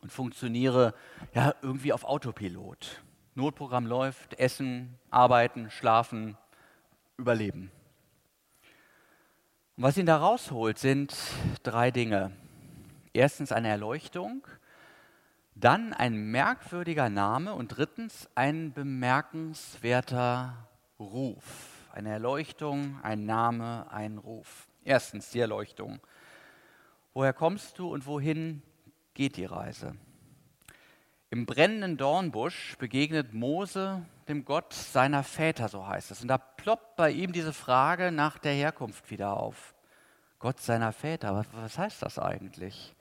und 0.00 0.10
funktioniere 0.10 0.94
ja 1.34 1.54
irgendwie 1.60 1.92
auf 1.92 2.04
Autopilot. 2.04 3.02
Notprogramm 3.34 3.84
läuft, 3.84 4.38
essen, 4.38 4.98
arbeiten, 5.10 5.70
schlafen, 5.70 6.38
überleben. 7.18 7.70
Und 9.76 9.82
was 9.84 9.98
ihn 9.98 10.06
da 10.06 10.16
rausholt, 10.16 10.78
sind 10.78 11.14
drei 11.62 11.90
Dinge. 11.90 12.32
Erstens 13.12 13.52
eine 13.52 13.68
Erleuchtung, 13.68 14.46
dann 15.54 15.92
ein 15.92 16.30
merkwürdiger 16.30 17.10
Name 17.10 17.52
und 17.52 17.76
drittens 17.76 18.30
ein 18.34 18.72
bemerkenswerter 18.72 20.70
Eine 21.92 22.10
Erleuchtung, 22.10 23.00
ein 23.02 23.26
Name, 23.26 23.90
ein 23.90 24.18
Ruf. 24.18 24.68
Erstens 24.84 25.30
die 25.30 25.40
Erleuchtung. 25.40 26.00
Woher 27.14 27.32
kommst 27.32 27.78
du 27.78 27.92
und 27.92 28.06
wohin 28.06 28.62
geht 29.14 29.36
die 29.36 29.44
Reise? 29.44 29.96
Im 31.30 31.46
brennenden 31.46 31.96
Dornbusch 31.96 32.76
begegnet 32.78 33.34
Mose 33.34 34.06
dem 34.28 34.44
Gott 34.44 34.72
seiner 34.72 35.24
Väter, 35.24 35.68
so 35.68 35.86
heißt 35.86 36.12
es. 36.12 36.22
Und 36.22 36.28
da 36.28 36.38
ploppt 36.38 36.94
bei 36.96 37.10
ihm 37.10 37.32
diese 37.32 37.52
Frage 37.52 38.12
nach 38.12 38.38
der 38.38 38.52
Herkunft 38.52 39.10
wieder 39.10 39.36
auf. 39.36 39.74
Gott 40.38 40.60
seiner 40.60 40.92
Väter, 40.92 41.34
was, 41.34 41.46
was 41.52 41.76
heißt 41.76 42.02
das 42.02 42.18
eigentlich? 42.18 42.94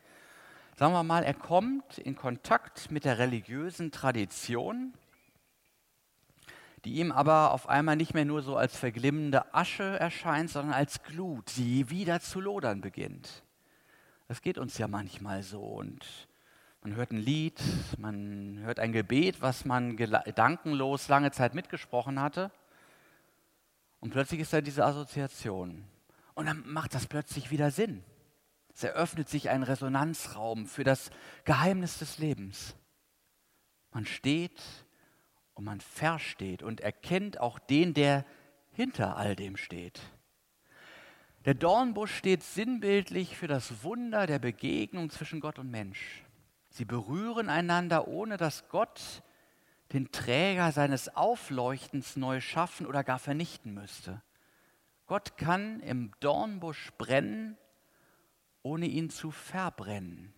Sagen 0.75 0.93
wir 0.93 1.03
mal, 1.03 1.23
er 1.23 1.35
kommt 1.35 1.99
in 1.99 2.15
Kontakt 2.15 2.89
mit 2.89 3.05
der 3.05 3.19
religiösen 3.19 3.91
Tradition, 3.91 4.93
die 6.85 6.95
ihm 6.95 7.11
aber 7.11 7.51
auf 7.51 7.67
einmal 7.67 7.95
nicht 7.95 8.13
mehr 8.13 8.25
nur 8.25 8.41
so 8.41 8.55
als 8.55 8.77
verglimmende 8.77 9.53
Asche 9.53 9.99
erscheint, 9.99 10.49
sondern 10.49 10.73
als 10.73 11.03
Glut, 11.03 11.55
die 11.57 11.89
wieder 11.89 12.19
zu 12.21 12.39
lodern 12.39 12.81
beginnt. 12.81 13.43
Das 14.27 14.41
geht 14.41 14.57
uns 14.57 14.77
ja 14.77 14.87
manchmal 14.87 15.43
so 15.43 15.61
und 15.61 16.05
man 16.81 16.95
hört 16.95 17.11
ein 17.11 17.17
Lied, 17.17 17.61
man 17.97 18.59
hört 18.61 18.79
ein 18.79 18.93
Gebet, 18.93 19.41
was 19.41 19.65
man 19.65 19.97
gedankenlos 19.97 21.09
lange 21.09 21.31
Zeit 21.31 21.53
mitgesprochen 21.53 22.21
hatte. 22.21 22.51
Und 23.99 24.11
plötzlich 24.11 24.39
ist 24.39 24.53
da 24.53 24.61
diese 24.61 24.85
Assoziation. 24.85 25.83
Und 26.35 26.45
dann 26.45 26.63
macht 26.65 26.95
das 26.95 27.07
plötzlich 27.07 27.51
wieder 27.51 27.69
Sinn. 27.69 28.03
Es 28.73 28.83
eröffnet 28.83 29.27
sich 29.27 29.49
ein 29.49 29.63
Resonanzraum 29.63 30.67
für 30.67 30.85
das 30.85 31.09
Geheimnis 31.43 31.99
des 31.99 32.17
Lebens. 32.17 32.75
Man 33.91 34.05
steht 34.05 34.61
und 35.59 35.65
man 35.65 35.81
versteht 35.81 36.63
und 36.63 36.79
erkennt 36.79 37.41
auch 37.41 37.59
den, 37.59 37.93
der 37.93 38.23
hinter 38.71 39.17
all 39.17 39.35
dem 39.35 39.57
steht. 39.57 39.99
Der 41.43 41.53
Dornbusch 41.53 42.15
steht 42.15 42.43
sinnbildlich 42.43 43.35
für 43.35 43.47
das 43.47 43.83
Wunder 43.83 44.25
der 44.25 44.39
Begegnung 44.39 45.09
zwischen 45.09 45.41
Gott 45.41 45.59
und 45.59 45.69
Mensch. 45.69 46.23
Sie 46.69 46.85
berühren 46.85 47.49
einander, 47.49 48.07
ohne 48.07 48.37
dass 48.37 48.69
Gott 48.69 49.21
den 49.91 50.13
Träger 50.13 50.71
seines 50.71 51.13
Aufleuchtens 51.13 52.15
neu 52.15 52.39
schaffen 52.39 52.85
oder 52.85 53.03
gar 53.03 53.19
vernichten 53.19 53.73
müsste. 53.73 54.21
Gott 55.07 55.35
kann 55.35 55.81
im 55.81 56.13
Dornbusch 56.21 56.93
brennen, 56.97 57.57
ohne 58.63 58.85
ihn 58.85 59.09
zu 59.09 59.29
verbrennen. 59.29 60.33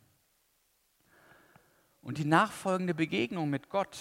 Und 2.01 2.17
die 2.17 2.25
nachfolgende 2.25 2.95
Begegnung 2.95 3.51
mit 3.51 3.69
Gott, 3.69 3.99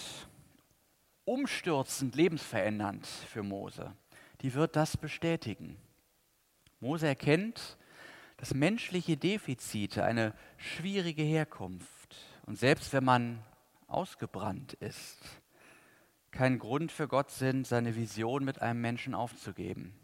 umstürzend, 1.25 2.15
lebensverändernd 2.15 3.07
für 3.07 3.43
Mose, 3.43 3.95
die 4.41 4.55
wird 4.55 4.77
das 4.77 4.97
bestätigen. 4.97 5.77
Mose 6.81 7.07
erkennt, 7.07 7.77
dass 8.37 8.55
menschliche 8.55 9.17
Defizite 9.17 10.03
eine 10.03 10.35
schwierige 10.57 11.23
Herkunft 11.23 12.17
und 12.47 12.59
selbst 12.59 12.93
wenn 12.93 13.05
man 13.05 13.43
ausgebrannt 13.87 14.73
ist, 14.75 15.19
kein 16.31 16.59
Grund 16.59 16.93
für 16.93 17.09
Gott 17.09 17.31
sind, 17.31 17.67
seine 17.67 17.97
Vision 17.97 18.45
mit 18.45 18.63
einem 18.63 18.81
Menschen 18.81 19.15
aufzugeben. 19.15 19.95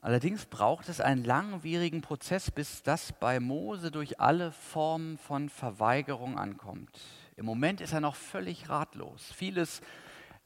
Allerdings 0.00 0.44
braucht 0.44 0.90
es 0.90 1.00
einen 1.00 1.24
langwierigen 1.24 2.02
Prozess, 2.02 2.50
bis 2.50 2.82
das 2.82 3.14
bei 3.14 3.40
Mose 3.40 3.90
durch 3.90 4.20
alle 4.20 4.52
Formen 4.52 5.16
von 5.16 5.48
Verweigerung 5.48 6.38
ankommt. 6.38 7.00
Im 7.36 7.46
Moment 7.46 7.80
ist 7.80 7.92
er 7.92 8.00
noch 8.00 8.14
völlig 8.14 8.68
ratlos. 8.68 9.32
Vieles 9.34 9.80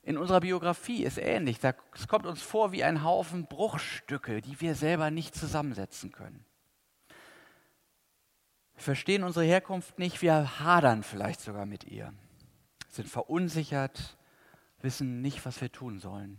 in 0.03 0.17
unserer 0.17 0.41
Biografie 0.41 1.05
ist 1.05 1.19
ähnlich. 1.19 1.59
Es 1.95 2.09
kommt 2.09 2.27
uns 2.27 2.41
vor 2.41 2.73
wie 2.73 2.83
ein 2.85 3.05
Haufen 3.05 3.47
Bruchstücke, 3.47 4.41
die 4.41 4.61
wir 4.61 4.75
selber 4.75 5.11
nicht 5.11 5.35
zusammensetzen 5.35 6.13
können. 6.13 6.45
Wir 8.75 8.83
verstehen 8.83 9.25
unsere 9.25 9.45
Herkunft 9.45 9.99
nicht, 9.99 10.23
wir 10.23 10.61
hadern 10.61 11.03
vielleicht 11.03 11.41
sogar 11.41 11.67
mit 11.67 11.85
ihr, 11.85 12.15
sind 12.89 13.09
verunsichert, 13.09 14.17
wissen 14.81 15.21
nicht, 15.21 15.45
was 15.45 15.61
wir 15.61 15.73
tun 15.73 15.99
sollen. 15.99 16.39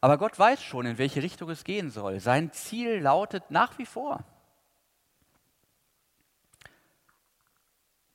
Aber 0.00 0.18
Gott 0.18 0.38
weiß 0.38 0.62
schon, 0.62 0.86
in 0.86 0.98
welche 0.98 1.22
Richtung 1.22 1.50
es 1.50 1.64
gehen 1.64 1.90
soll. 1.90 2.18
Sein 2.20 2.50
Ziel 2.52 2.98
lautet 2.98 3.50
nach 3.50 3.78
wie 3.78 3.86
vor. 3.86 4.24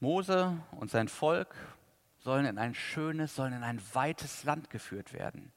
Mose 0.02 0.58
und 0.72 0.92
sein 0.92 1.08
Volk 1.08 1.56
sollen 2.18 2.46
in 2.46 2.58
ein 2.58 2.76
schönes, 2.76 3.36
sollen 3.36 3.54
in 3.54 3.64
ein 3.64 3.82
weites 3.94 4.44
Land 4.44 4.70
geführt 4.70 5.14
werden. 5.14 5.52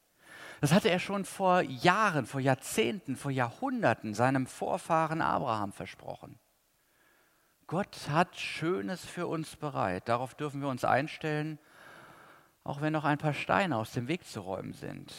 Das 0.61 0.73
hatte 0.73 0.91
er 0.91 0.99
schon 0.99 1.25
vor 1.25 1.63
Jahren, 1.63 2.27
vor 2.27 2.41
Jahrzehnten, 2.41 3.17
vor 3.17 3.31
Jahrhunderten 3.31 4.15
seinem 4.15 4.47
Vorfahren 4.47 5.21
Abraham 5.21 5.73
versprochen. 5.73 6.39
Gott 7.67 8.09
hat 8.11 8.37
Schönes 8.37 9.05
für 9.05 9.27
uns 9.27 9.57
bereit. 9.57 10.09
Darauf 10.09 10.35
dürfen 10.35 10.61
wir 10.61 10.69
uns 10.69 10.85
einstellen, 10.85 11.59
auch 12.63 12.81
wenn 12.81 12.93
noch 12.93 13.05
ein 13.05 13.19
paar 13.19 13.35
Steine 13.35 13.77
aus 13.77 13.93
dem 13.93 14.09
Weg 14.09 14.27
zu 14.27 14.41
räumen 14.41 14.75
sind. 14.75 15.13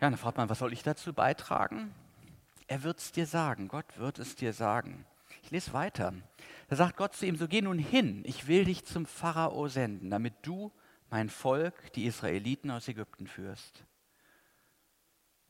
Ja, 0.00 0.10
dann 0.10 0.16
fragt 0.16 0.36
man, 0.36 0.48
was 0.48 0.58
soll 0.58 0.72
ich 0.72 0.82
dazu 0.82 1.12
beitragen? 1.12 1.94
Er 2.68 2.82
wird 2.82 2.98
es 2.98 3.12
dir 3.12 3.26
sagen. 3.26 3.68
Gott 3.68 3.98
wird 3.98 4.18
es 4.18 4.36
dir 4.36 4.52
sagen. 4.52 5.06
Ich 5.46 5.52
lese 5.52 5.72
weiter. 5.74 6.12
Da 6.66 6.74
sagt 6.74 6.96
Gott 6.96 7.14
zu 7.14 7.24
ihm, 7.24 7.36
so 7.36 7.46
geh 7.46 7.62
nun 7.62 7.78
hin, 7.78 8.24
ich 8.26 8.48
will 8.48 8.64
dich 8.64 8.84
zum 8.84 9.06
Pharao 9.06 9.68
senden, 9.68 10.10
damit 10.10 10.34
du 10.42 10.72
mein 11.08 11.28
Volk, 11.28 11.92
die 11.92 12.06
Israeliten 12.06 12.68
aus 12.68 12.88
Ägypten 12.88 13.28
führst. 13.28 13.84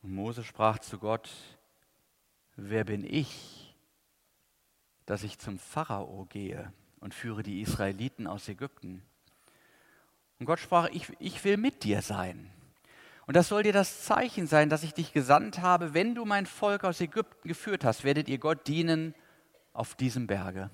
Und 0.03 0.13
Mose 0.13 0.43
sprach 0.43 0.77
zu 0.77 0.99
Gott, 0.99 1.31
wer 2.55 2.83
bin 2.83 3.03
ich, 3.03 3.75
dass 5.07 5.23
ich 5.23 5.39
zum 5.39 5.57
Pharao 5.57 6.27
gehe 6.29 6.71
und 6.99 7.15
führe 7.15 7.41
die 7.41 7.61
Israeliten 7.61 8.27
aus 8.27 8.47
Ägypten. 8.47 9.01
Und 10.37 10.45
Gott 10.45 10.59
sprach, 10.59 10.89
ich, 10.89 11.11
ich 11.17 11.43
will 11.43 11.57
mit 11.57 11.83
dir 11.83 12.03
sein. 12.03 12.51
Und 13.25 13.35
das 13.35 13.47
soll 13.47 13.63
dir 13.63 13.73
das 13.73 14.03
Zeichen 14.03 14.45
sein, 14.45 14.69
dass 14.69 14.83
ich 14.83 14.93
dich 14.93 15.11
gesandt 15.11 15.57
habe. 15.57 15.95
Wenn 15.95 16.13
du 16.13 16.23
mein 16.23 16.45
Volk 16.45 16.83
aus 16.83 17.01
Ägypten 17.01 17.47
geführt 17.47 17.83
hast, 17.83 18.03
werdet 18.03 18.29
ihr 18.29 18.37
Gott 18.37 18.67
dienen 18.67 19.15
auf 19.77 19.95
diesem 19.95 20.27
Berge. 20.27 20.71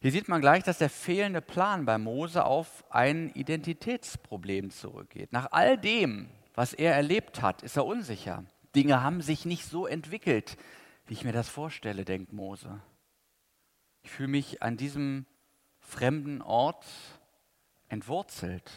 Hier 0.00 0.10
sieht 0.10 0.26
man 0.26 0.40
gleich, 0.40 0.64
dass 0.64 0.78
der 0.78 0.90
fehlende 0.90 1.40
Plan 1.40 1.84
bei 1.84 1.98
Mose 1.98 2.44
auf 2.44 2.84
ein 2.90 3.30
Identitätsproblem 3.34 4.70
zurückgeht. 4.70 5.32
Nach 5.32 5.52
all 5.52 5.78
dem, 5.78 6.28
was 6.54 6.72
er 6.72 6.94
erlebt 6.94 7.40
hat, 7.40 7.62
ist 7.62 7.76
er 7.76 7.86
unsicher. 7.86 8.44
Dinge 8.74 9.02
haben 9.02 9.20
sich 9.20 9.44
nicht 9.44 9.64
so 9.66 9.86
entwickelt, 9.86 10.56
wie 11.06 11.14
ich 11.14 11.24
mir 11.24 11.32
das 11.32 11.48
vorstelle, 11.48 12.04
denkt 12.04 12.32
Mose. 12.32 12.80
Ich 14.02 14.10
fühle 14.10 14.28
mich 14.28 14.62
an 14.62 14.76
diesem 14.76 15.26
fremden 15.78 16.42
Ort 16.42 16.86
entwurzelt. 17.88 18.72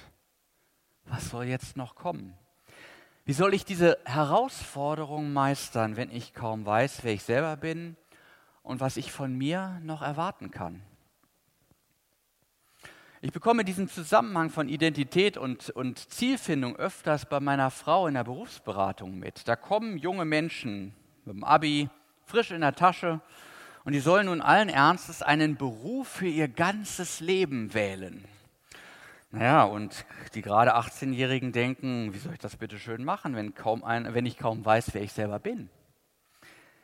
Was 1.05 1.29
soll 1.29 1.45
jetzt 1.45 1.77
noch 1.77 1.95
kommen? 1.95 2.37
Wie 3.27 3.33
soll 3.33 3.55
ich 3.55 3.65
diese 3.65 3.97
Herausforderung 4.05 5.33
meistern, 5.33 5.97
wenn 5.97 6.11
ich 6.11 6.35
kaum 6.35 6.63
weiß, 6.63 6.99
wer 7.01 7.13
ich 7.13 7.23
selber 7.23 7.57
bin 7.57 7.95
und 8.61 8.81
was 8.81 8.97
ich 8.97 9.11
von 9.11 9.35
mir 9.35 9.79
noch 9.81 10.03
erwarten 10.03 10.51
kann? 10.51 10.83
Ich 13.21 13.31
bekomme 13.31 13.65
diesen 13.65 13.89
Zusammenhang 13.89 14.51
von 14.51 14.69
Identität 14.69 15.37
und, 15.37 15.71
und 15.71 15.97
Zielfindung 16.11 16.75
öfters 16.75 17.25
bei 17.25 17.39
meiner 17.39 17.71
Frau 17.71 18.05
in 18.05 18.13
der 18.13 18.25
Berufsberatung 18.25 19.17
mit. 19.17 19.47
Da 19.47 19.55
kommen 19.55 19.97
junge 19.97 20.25
Menschen 20.25 20.93
mit 21.25 21.35
dem 21.35 21.43
Abi, 21.43 21.89
frisch 22.25 22.51
in 22.51 22.61
der 22.61 22.75
Tasche 22.75 23.21
und 23.85 23.93
die 23.93 24.01
sollen 24.01 24.27
nun 24.27 24.41
allen 24.41 24.69
Ernstes 24.69 25.23
einen 25.23 25.55
Beruf 25.55 26.07
für 26.09 26.27
ihr 26.27 26.47
ganzes 26.47 27.21
Leben 27.21 27.73
wählen. 27.73 28.23
Naja, 29.35 29.63
und 29.65 30.05
die 30.33 30.41
gerade 30.41 30.77
18-Jährigen 30.77 31.51
denken, 31.51 32.13
wie 32.13 32.19
soll 32.19 32.31
ich 32.31 32.39
das 32.39 32.55
bitte 32.55 32.79
schön 32.79 33.03
machen, 33.03 33.35
wenn, 33.35 33.53
kaum 33.53 33.83
ein, 33.83 34.13
wenn 34.13 34.25
ich 34.25 34.37
kaum 34.37 34.63
weiß, 34.63 34.93
wer 34.93 35.01
ich 35.01 35.11
selber 35.11 35.39
bin? 35.39 35.69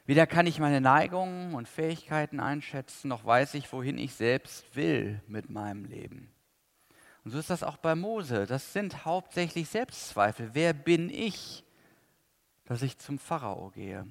Weder 0.05 0.27
kann 0.27 0.46
ich 0.46 0.60
meine 0.60 0.81
Neigungen 0.81 1.53
und 1.53 1.70
Fähigkeiten 1.70 2.41
einschätzen, 2.41 3.08
noch 3.08 3.24
weiß 3.24 3.53
ich, 3.53 3.72
wohin 3.72 3.98
ich 3.98 4.15
selbst 4.15 4.75
will 4.75 5.22
mit 5.27 5.50
meinem 5.50 5.86
Leben. 5.86 6.29
Und 7.24 7.31
so 7.31 7.39
ist 7.39 7.50
das 7.50 7.63
auch 7.63 7.77
bei 7.77 7.96
Mose. 7.96 8.46
Das 8.48 8.74
sind 8.74 9.05
hauptsächlich 9.05 9.70
Selbstzweifel. 9.70 10.50
Wer 10.51 10.74
bin 10.74 11.10
ich, 11.10 11.63
dass 12.65 12.81
ich 12.81 12.98
zum 12.98 13.17
Pharao 13.17 13.70
gehe? 13.70 14.05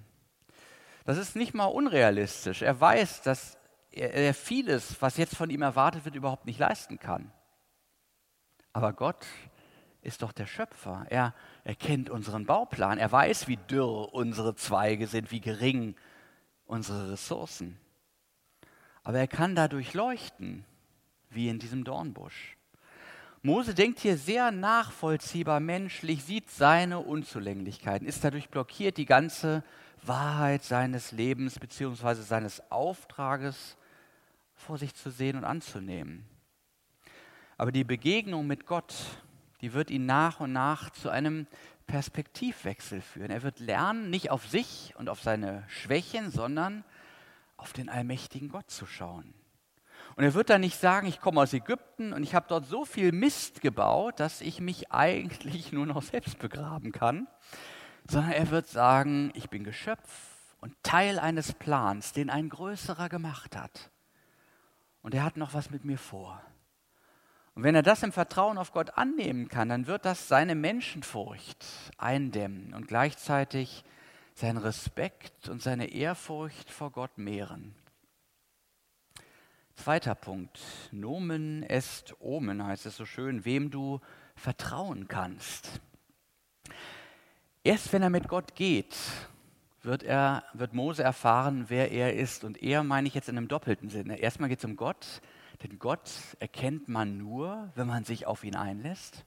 Das 1.05 1.19
ist 1.19 1.37
nicht 1.37 1.53
mal 1.53 1.67
unrealistisch. 1.67 2.63
Er 2.63 2.81
weiß, 2.81 3.21
dass 3.21 3.59
er 3.91 4.33
vieles, 4.33 5.03
was 5.03 5.19
jetzt 5.19 5.37
von 5.37 5.51
ihm 5.51 5.61
erwartet 5.61 6.07
wird, 6.07 6.15
überhaupt 6.15 6.47
nicht 6.47 6.59
leisten 6.59 6.99
kann. 6.99 7.31
Aber 8.73 8.93
Gott 8.93 9.27
ist 10.03 10.23
doch 10.23 10.33
der 10.33 10.47
Schöpfer. 10.47 11.07
Er, 11.11 11.35
er 11.65 11.75
kennt 11.75 12.11
unseren 12.11 12.47
Bauplan. 12.47 12.99
Er 12.99 13.11
weiß, 13.11 13.49
wie 13.49 13.57
dürr 13.57 14.15
unsere 14.15 14.55
Zweige 14.55 15.07
sind, 15.07 15.31
wie 15.31 15.41
gering 15.41 15.95
unsere 16.67 17.13
Ressourcen. 17.13 17.79
Aber 19.03 19.19
er 19.19 19.29
kann 19.29 19.55
dadurch 19.55 19.95
leuchten, 19.95 20.65
wie 21.31 21.49
in 21.49 21.59
diesem 21.59 21.85
Dornbusch. 21.85 22.57
Mose 23.43 23.75
denkt 23.75 24.01
hier 24.01 24.19
sehr 24.19 24.51
nachvollziehbar 24.51 25.61
menschlich, 25.61 26.25
sieht 26.25 26.51
seine 26.51 26.99
Unzulänglichkeiten, 26.99 28.07
ist 28.07 28.23
dadurch 28.23 28.51
blockiert, 28.51 28.99
die 28.99 29.07
ganze 29.07 29.65
Wahrheit 30.03 30.63
seines 30.63 31.13
Lebens 31.13 31.59
bzw. 31.59 32.15
seines 32.17 32.71
Auftrages 32.71 33.79
vor 34.55 34.77
sich 34.77 34.95
zu 34.95 35.11
sehen 35.11 35.39
und 35.39 35.45
anzunehmen. 35.45 36.30
Aber 37.61 37.73
die 37.73 37.85
Begegnung 37.85 38.47
mit 38.47 38.65
Gott, 38.65 38.95
die 39.61 39.75
wird 39.75 39.91
ihn 39.91 40.07
nach 40.07 40.41
und 40.41 40.51
nach 40.51 40.89
zu 40.89 41.11
einem 41.11 41.47
Perspektivwechsel 41.87 43.03
führen. 43.03 43.31
Er 43.31 43.43
wird 43.43 43.61
lernen, 43.61 44.09
nicht 44.09 44.31
auf 44.31 44.49
sich 44.49 44.95
und 44.97 45.11
auf 45.11 45.21
seine 45.21 45.65
Schwächen, 45.69 46.31
sondern 46.31 46.85
auf 47.59 47.75
den 47.75 47.91
allmächtigen 47.91 48.49
Gott 48.49 48.71
zu 48.71 48.87
schauen. 48.87 49.35
Und 50.17 50.25
er 50.25 50.33
wird 50.33 50.49
dann 50.49 50.63
nicht 50.63 50.81
sagen, 50.81 51.07
ich 51.07 51.21
komme 51.21 51.43
aus 51.43 51.53
Ägypten 51.53 52.15
und 52.15 52.23
ich 52.23 52.35
habe 52.35 52.47
dort 52.49 52.65
so 52.65 52.87
viel 52.87 53.13
Mist 53.13 53.61
gebaut, 53.61 54.21
dass 54.21 54.41
ich 54.41 54.63
mich 54.63 54.91
eigentlich 54.91 55.71
nur 55.71 55.85
noch 55.85 56.01
selbst 56.01 56.39
begraben 56.39 56.93
kann, 56.93 57.29
sondern 58.09 58.33
er 58.33 58.49
wird 58.49 58.69
sagen, 58.69 59.33
ich 59.35 59.51
bin 59.51 59.65
Geschöpf 59.65 60.57
und 60.63 60.75
Teil 60.83 61.19
eines 61.19 61.53
Plans, 61.53 62.15
den 62.15 62.31
ein 62.31 62.49
größerer 62.49 63.11
gemacht 63.11 63.55
hat. 63.55 63.91
Und 65.03 65.15
er 65.15 65.25
hat 65.25 65.37
noch 65.37 65.53
was 65.53 65.69
mit 65.69 65.85
mir 65.85 65.99
vor. 65.99 66.41
Und 67.55 67.65
wenn 67.65 67.75
er 67.75 67.83
das 67.83 68.03
im 68.03 68.13
Vertrauen 68.13 68.59
auf 68.59 68.73
Gott 68.73 68.97
annehmen 68.97 69.49
kann, 69.49 69.69
dann 69.69 69.87
wird 69.87 70.05
das 70.05 70.29
seine 70.29 70.55
Menschenfurcht 70.55 71.67
eindämmen 71.99 72.75
und 72.75 72.89
gleichzeitig 72.89 73.85
seinen 74.35 74.59
Respekt 74.59 75.49
und 75.49 75.63
seine 75.63 75.93
Ehrfurcht 75.93 76.71
vor 76.71 76.91
Gott 76.91 77.19
mehren. 77.19 77.75
Zweiter 79.75 80.15
Punkt. 80.15 80.61
Nomen 80.93 81.63
est 81.63 82.15
Omen 82.21 82.65
heißt 82.65 82.87
es 82.87 82.97
so 82.97 83.07
schön, 83.07 83.45
wem 83.45 83.71
du 83.71 84.01
vertrauen 84.37 85.09
kannst. 85.09 85.81
Erst 87.65 87.93
wenn 87.93 88.03
er 88.03 88.11
mit 88.11 88.29
Gott 88.29 88.55
geht, 88.55 88.97
wird, 89.83 90.03
er, 90.03 90.45
wird 90.53 90.75
Mose 90.75 91.03
erfahren, 91.03 91.67
wer 91.69 91.91
er 91.91 92.15
ist. 92.15 92.45
Und 92.45 92.63
er 92.63 92.83
meine 92.85 93.09
ich 93.09 93.15
jetzt 93.15 93.29
in 93.29 93.37
einem 93.37 93.49
doppelten 93.49 93.89
Sinne. 93.89 94.19
Erstmal 94.19 94.49
geht 94.49 94.59
es 94.59 94.65
um 94.65 94.77
Gott, 94.77 95.23
denn 95.63 95.79
Gott 95.79 96.11
erkennt 96.39 96.89
man 96.89 97.19
nur, 97.19 97.71
wenn 97.75 97.87
man 97.87 98.05
sich 98.05 98.27
auf 98.27 98.45
ihn 98.45 98.57
einlässt. 98.57 99.25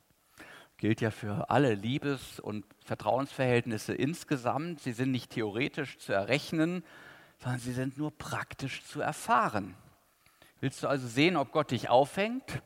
Gilt 0.78 1.02
ja 1.02 1.12
für 1.12 1.50
alle 1.50 1.76
Liebes- 1.76 2.40
und 2.40 2.66
Vertrauensverhältnisse 2.84 3.94
insgesamt. 3.94 4.82
Sie 4.82 4.92
sind 4.92 5.12
nicht 5.12 5.32
theoretisch 5.32 5.98
zu 6.00 6.12
errechnen, 6.12 6.84
sondern 7.40 7.60
sie 7.60 7.74
sind 7.74 7.98
nur 7.98 8.12
praktisch 8.12 8.84
zu 8.84 9.00
erfahren. 9.00 9.76
Willst 10.60 10.82
du 10.84 10.88
also 10.88 11.08
sehen, 11.08 11.38
ob 11.38 11.52
Gott 11.52 11.72
dich 11.72 11.90
aufhängt? 11.90 12.62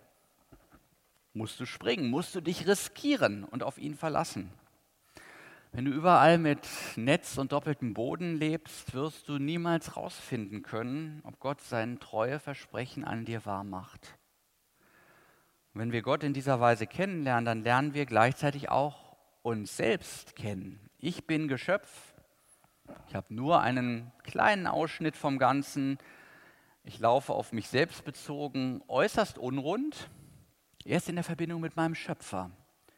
Musst 1.33 1.59
du 1.59 1.65
springen, 1.65 2.09
musst 2.09 2.33
du 2.33 2.41
dich 2.41 2.67
riskieren 2.67 3.43
und 3.43 3.63
auf 3.63 3.77
ihn 3.77 3.95
verlassen. 3.95 4.51
Wenn 5.77 5.85
du 5.85 5.91
überall 5.91 6.39
mit 6.39 6.67
Netz 6.95 7.37
und 7.37 7.51
doppeltem 7.51 7.93
Boden 7.93 8.35
lebst, 8.35 8.95
wirst 8.95 9.29
du 9.29 9.37
niemals 9.37 9.89
herausfinden 9.89 10.63
können, 10.63 11.21
ob 11.23 11.39
Gott 11.39 11.61
sein 11.61 11.99
treue 11.99 12.39
Versprechen 12.39 13.03
an 13.03 13.25
dir 13.25 13.45
wahr 13.45 13.63
macht. 13.63 14.17
Und 15.71 15.81
wenn 15.81 15.91
wir 15.91 16.01
Gott 16.01 16.23
in 16.23 16.33
dieser 16.33 16.59
Weise 16.59 16.87
kennenlernen, 16.87 17.45
dann 17.45 17.61
lernen 17.61 17.93
wir 17.93 18.07
gleichzeitig 18.07 18.69
auch 18.69 19.17
uns 19.43 19.77
selbst 19.77 20.35
kennen. 20.35 20.89
Ich 20.97 21.27
bin 21.27 21.47
Geschöpf. 21.47 22.15
Ich 23.07 23.13
habe 23.13 23.31
nur 23.31 23.61
einen 23.61 24.11
kleinen 24.23 24.65
Ausschnitt 24.65 25.15
vom 25.15 25.37
Ganzen. 25.37 25.99
Ich 26.85 26.97
laufe 26.97 27.33
auf 27.33 27.53
mich 27.53 27.67
selbst 27.67 28.03
bezogen 28.03 28.81
äußerst 28.87 29.37
unrund. 29.37 30.09
Erst 30.85 31.07
in 31.07 31.17
der 31.17 31.23
Verbindung 31.23 31.61
mit 31.61 31.75
meinem 31.75 31.93
Schöpfer 31.93 32.49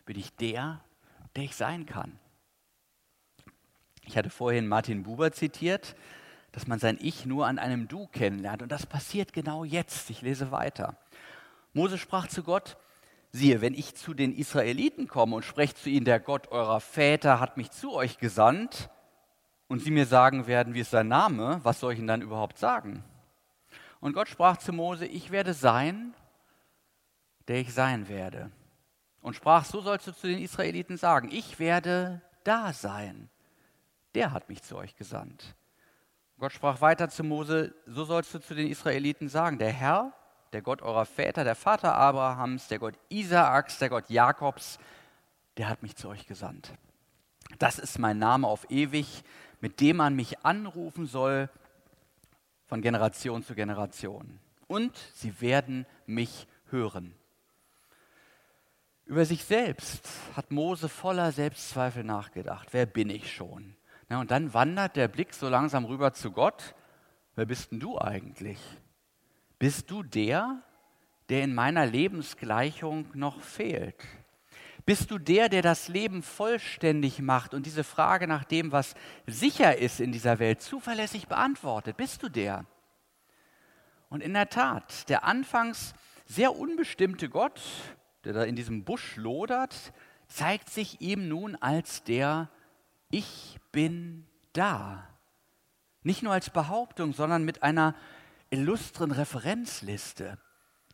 bin 0.06 0.18
ich 0.18 0.34
der, 0.38 0.80
der 1.36 1.44
ich 1.44 1.58
sein 1.58 1.86
kann. 1.86 2.18
Ich 4.10 4.18
hatte 4.18 4.32
vorhin 4.32 4.68
Martin 4.68 5.04
Buber 5.04 5.32
zitiert, 5.32 5.96
dass 6.52 6.66
man 6.66 6.80
sein 6.80 6.98
Ich 7.00 7.28
nur 7.28 7.46
an 7.46 7.60
einem 7.60 7.88
Du 7.88 8.08
kennenlernt. 8.08 8.64
Und 8.64 8.72
das 8.72 8.88
passiert 8.88 9.34
genau 9.34 9.64
jetzt. 9.64 10.10
Ich 10.10 10.24
lese 10.24 10.50
weiter. 10.50 10.98
Mose 11.74 12.00
sprach 12.00 12.26
zu 12.26 12.42
Gott, 12.42 12.76
siehe, 13.32 13.62
wenn 13.62 13.76
ich 13.76 13.94
zu 13.94 14.16
den 14.16 14.34
Israeliten 14.36 15.08
komme 15.08 15.36
und 15.36 15.46
spreche 15.46 15.76
zu 15.76 15.92
ihnen, 15.92 16.06
der 16.06 16.20
Gott 16.20 16.48
eurer 16.48 16.80
Väter 16.80 17.40
hat 17.40 17.58
mich 17.58 17.70
zu 17.70 17.94
euch 17.94 18.18
gesandt, 18.18 18.90
und 19.68 19.84
sie 19.84 19.92
mir 19.92 20.08
sagen 20.08 20.48
werden, 20.48 20.74
wie 20.74 20.80
ist 20.80 20.90
sein 20.90 21.08
Name, 21.08 21.60
was 21.62 21.80
soll 21.80 21.94
ich 21.94 22.00
ihnen 22.00 22.08
dann 22.08 22.24
überhaupt 22.24 22.58
sagen? 22.58 23.04
Und 24.00 24.14
Gott 24.14 24.28
sprach 24.28 24.58
zu 24.58 24.74
Mose, 24.74 25.06
ich 25.06 25.30
werde 25.30 25.54
sein, 25.54 26.16
der 27.48 27.58
ich 27.58 27.72
sein 27.72 28.10
werde. 28.10 28.50
Und 29.22 29.36
sprach, 29.36 29.66
so 29.66 29.82
sollst 29.82 30.08
du 30.08 30.12
zu 30.12 30.26
den 30.26 30.40
Israeliten 30.40 30.98
sagen, 30.98 31.30
ich 31.32 31.60
werde 31.60 32.24
da 32.44 32.74
sein. 32.74 33.30
Der 34.16 34.32
hat 34.32 34.50
mich 34.50 34.64
zu 34.64 34.78
euch 34.78 34.96
gesandt. 34.96 35.56
Gott 36.40 36.54
sprach 36.54 36.82
weiter 36.82 37.10
zu 37.10 37.24
Mose, 37.24 37.76
so 37.86 38.06
sollst 38.06 38.34
du 38.34 38.40
zu 38.40 38.56
den 38.56 38.68
Israeliten 38.68 39.28
sagen, 39.28 39.60
der 39.60 39.72
Herr, 39.72 40.14
der 40.54 40.62
Gott 40.62 40.82
eurer 40.82 41.06
Väter, 41.06 41.44
der 41.44 41.56
Vater 41.56 41.96
Abrahams, 41.96 42.68
der 42.70 42.80
Gott 42.80 42.96
Isaaks, 43.10 43.78
der 43.78 43.90
Gott 43.90 44.10
Jakobs, 44.10 44.80
der 45.58 45.68
hat 45.68 45.84
mich 45.84 45.96
zu 45.96 46.08
euch 46.08 46.26
gesandt. 46.26 46.74
Das 47.58 47.78
ist 47.78 48.00
mein 48.00 48.20
Name 48.20 48.48
auf 48.48 48.70
ewig, 48.70 49.24
mit 49.60 49.82
dem 49.82 49.98
man 49.98 50.16
mich 50.16 50.46
anrufen 50.46 51.08
soll, 51.08 51.50
von 52.68 52.82
Generation 52.82 53.44
zu 53.44 53.56
Generation. 53.56 54.40
Und 54.68 54.96
sie 55.14 55.42
werden 55.42 55.86
mich 56.06 56.48
hören. 56.70 57.16
Über 59.06 59.26
sich 59.26 59.44
selbst 59.44 60.08
hat 60.36 60.52
Mose 60.52 60.88
voller 60.88 61.32
Selbstzweifel 61.32 62.04
nachgedacht. 62.04 62.70
Wer 62.72 62.86
bin 62.86 63.10
ich 63.10 63.34
schon? 63.34 63.76
Na, 64.10 64.20
und 64.20 64.32
dann 64.32 64.54
wandert 64.56 64.96
der 64.96 65.08
Blick 65.08 65.34
so 65.36 65.48
langsam 65.50 65.86
rüber 65.86 66.14
zu 66.14 66.32
Gott. 66.32 66.74
Wer 67.36 67.46
bist 67.46 67.72
denn 67.72 67.80
du 67.80 68.00
eigentlich? 68.00 68.60
Bist 69.60 69.92
du 69.92 70.02
der, 70.02 70.64
der 71.30 71.44
in 71.44 71.54
meiner 71.54 71.86
Lebensgleichung 71.86 73.06
noch 73.14 73.40
fehlt? 73.42 73.96
Bist 74.86 75.12
du 75.12 75.20
der, 75.20 75.50
der 75.50 75.62
das 75.62 75.88
Leben 75.90 76.24
vollständig 76.24 77.22
macht 77.22 77.54
und 77.54 77.68
diese 77.68 77.84
Frage 77.84 78.28
nach 78.28 78.44
dem, 78.44 78.72
was 78.72 78.96
sicher 79.28 79.78
ist 79.78 80.00
in 80.00 80.12
dieser 80.12 80.40
Welt, 80.40 80.62
zuverlässig 80.62 81.28
beantwortet? 81.28 81.96
Bist 81.96 82.24
du 82.24 82.30
der? 82.30 82.66
Und 84.10 84.24
in 84.24 84.34
der 84.34 84.50
Tat, 84.50 85.08
der 85.10 85.26
anfangs 85.26 85.94
sehr 86.26 86.56
unbestimmte 86.56 87.30
Gott, 87.30 87.62
der 88.24 88.34
da 88.34 88.44
in 88.44 88.56
diesem 88.56 88.84
Busch 88.84 89.18
lodert, 89.18 89.94
zeigt 90.28 90.72
sich 90.72 91.00
ihm 91.00 91.28
nun 91.28 91.56
als 91.56 92.04
der 92.04 92.50
Ich 93.10 93.60
bin 93.72 94.28
da. 94.54 95.08
Nicht 96.04 96.24
nur 96.24 96.34
als 96.34 96.50
Behauptung, 96.50 97.14
sondern 97.14 97.44
mit 97.44 97.64
einer 97.64 97.96
illustren 98.50 99.12
Referenzliste. 99.12 100.38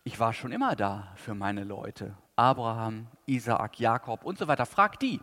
Ich 0.04 0.18
war 0.18 0.32
schon 0.32 0.52
immer 0.52 0.76
da 0.76 1.12
für 1.16 1.34
meine 1.34 1.64
Leute. 1.64 2.16
Abraham, 2.36 3.08
Isaak, 3.26 3.78
Jakob 3.80 4.24
und 4.24 4.38
so 4.38 4.46
weiter. 4.46 4.66
Frag 4.66 4.98
die. 5.00 5.20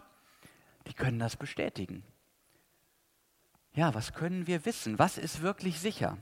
Die 0.87 0.93
können 0.93 1.19
das 1.19 1.35
bestätigen. 1.37 2.03
Ja, 3.73 3.93
was 3.93 4.13
können 4.13 4.45
wir 4.45 4.65
wissen? 4.65 4.99
Was 4.99 5.17
ist 5.17 5.41
wirklich 5.41 5.79
sicher? 5.79 6.17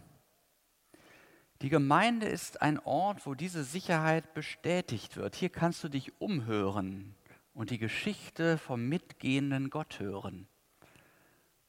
Die 1.61 1.69
Gemeinde 1.69 2.27
ist 2.27 2.61
ein 2.61 2.79
Ort, 2.79 3.25
wo 3.25 3.35
diese 3.35 3.63
Sicherheit 3.63 4.33
bestätigt 4.33 5.17
wird. 5.17 5.35
Hier 5.35 5.49
kannst 5.49 5.83
du 5.83 5.89
dich 5.89 6.19
umhören 6.19 7.15
und 7.53 7.69
die 7.69 7.77
Geschichte 7.77 8.57
vom 8.57 8.87
mitgehenden 8.87 9.69
Gott 9.69 9.99
hören. 9.99 10.47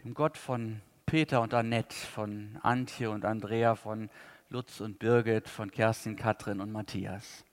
Dem 0.05 0.15
Gott 0.15 0.37
von 0.37 0.81
Peter 1.07 1.41
und 1.43 1.55
Annette, 1.55 1.95
von 1.95 2.59
Antje 2.62 3.09
und 3.09 3.25
Andrea, 3.25 3.77
von 3.77 4.11
Lutz 4.49 4.81
und 4.81 4.99
Birgit, 4.99 5.49
von 5.49 5.71
Kerstin, 5.71 6.17
Katrin 6.17 6.61
und 6.61 6.73
Matthias. 6.73 7.45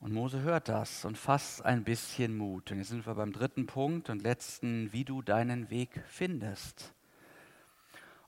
Und 0.00 0.12
Mose 0.12 0.42
hört 0.42 0.68
das 0.68 1.06
und 1.06 1.16
fasst 1.16 1.64
ein 1.64 1.84
bisschen 1.84 2.36
Mut. 2.36 2.70
Und 2.70 2.78
jetzt 2.78 2.88
sind 2.88 3.06
wir 3.06 3.14
beim 3.14 3.32
dritten 3.32 3.66
Punkt 3.66 4.10
und 4.10 4.22
letzten, 4.22 4.92
wie 4.92 5.06
du 5.06 5.22
deinen 5.22 5.70
Weg 5.70 6.02
findest. 6.06 6.92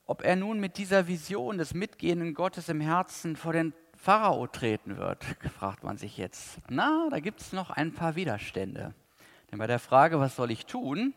Ob 0.07 0.25
er 0.25 0.37
nun 0.37 0.59
mit 0.59 0.79
dieser 0.79 1.09
Vision 1.09 1.59
des 1.59 1.75
mitgehenden 1.75 2.33
Gottes 2.33 2.71
im 2.71 2.81
Herzen 2.81 3.37
vor 3.37 3.53
den 3.53 3.75
Pharao 3.99 4.47
treten 4.47 4.97
wird, 4.97 5.25
fragt 5.59 5.85
man 5.85 5.99
sich 5.99 6.17
jetzt. 6.17 6.59
Na, 6.71 7.09
da 7.11 7.21
gibt 7.21 7.43
es 7.43 7.53
noch 7.53 7.69
ein 7.69 7.93
paar 7.93 8.17
Widerstände. 8.17 8.95
Denn 9.51 9.59
bei 9.59 9.67
der 9.67 9.79
Frage, 9.79 10.19
was 10.19 10.37
soll 10.37 10.51
ich 10.51 10.65
tun, 10.65 11.13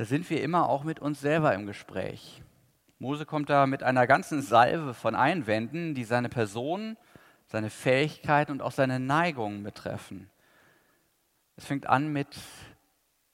da 0.00 0.06
sind 0.06 0.30
wir 0.30 0.42
immer 0.42 0.70
auch 0.70 0.82
mit 0.82 0.98
uns 0.98 1.20
selber 1.20 1.52
im 1.52 1.66
Gespräch. 1.66 2.42
Mose 2.98 3.26
kommt 3.26 3.50
da 3.50 3.66
mit 3.66 3.82
einer 3.82 4.06
ganzen 4.06 4.40
Salve 4.40 4.94
von 4.94 5.14
Einwänden, 5.14 5.94
die 5.94 6.04
seine 6.04 6.30
Person, 6.30 6.96
seine 7.44 7.68
Fähigkeiten 7.68 8.50
und 8.50 8.62
auch 8.62 8.72
seine 8.72 8.98
Neigungen 8.98 9.62
betreffen. 9.62 10.30
Es 11.56 11.66
fängt 11.66 11.86
an 11.86 12.10
mit 12.10 12.34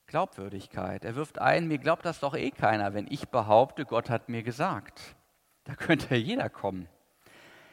Glaubwürdigkeit. 0.09 1.05
Er 1.05 1.15
wirft 1.15 1.39
ein, 1.39 1.69
mir 1.69 1.79
glaubt 1.79 2.05
das 2.05 2.19
doch 2.19 2.35
eh 2.35 2.51
keiner, 2.51 2.95
wenn 2.95 3.07
ich 3.09 3.29
behaupte, 3.29 3.85
Gott 3.85 4.11
hat 4.11 4.29
mir 4.29 4.43
gesagt. 4.43 5.15
Da 5.63 5.77
könnte 5.77 6.17
jeder 6.17 6.51
kommen. 6.51 6.89